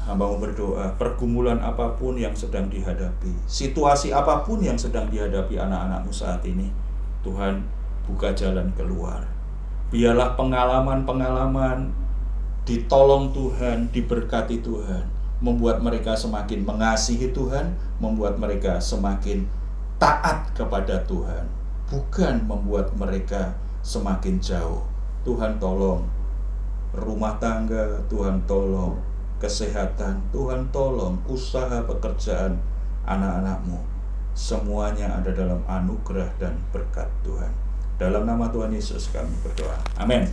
[0.07, 5.59] hamba mau berdoa, pergumulan apa pun yang sedang dihadapi, situasi apa pun yang sedang dihadapi
[5.59, 6.71] anak-anakmu saat ini,
[7.19, 7.67] Tuhan
[8.07, 9.27] buka jalan keluar.
[9.91, 12.02] Biarlah pengalaman-pengalaman
[12.63, 15.03] ditolong Tuhan, diberkati Tuhan,
[15.43, 19.43] membuat mereka semakin mengasihi Tuhan, membuat mereka semakin
[19.99, 21.43] taat kepada Tuhan,
[21.91, 24.87] bukan membuat mereka semakin jauh.
[25.27, 26.07] Tuhan tolong
[26.95, 28.99] rumah tangga, Tuhan tolong
[29.43, 32.55] kesehatan, Tuhan tolong usaha pekerjaan
[33.03, 33.79] anak-anakmu.
[34.33, 37.51] Semuanya ada dalam anugerah dan berkat Tuhan.
[37.99, 39.77] Dalam nama Tuhan Yesus kami berdoa.
[39.99, 40.25] Amin.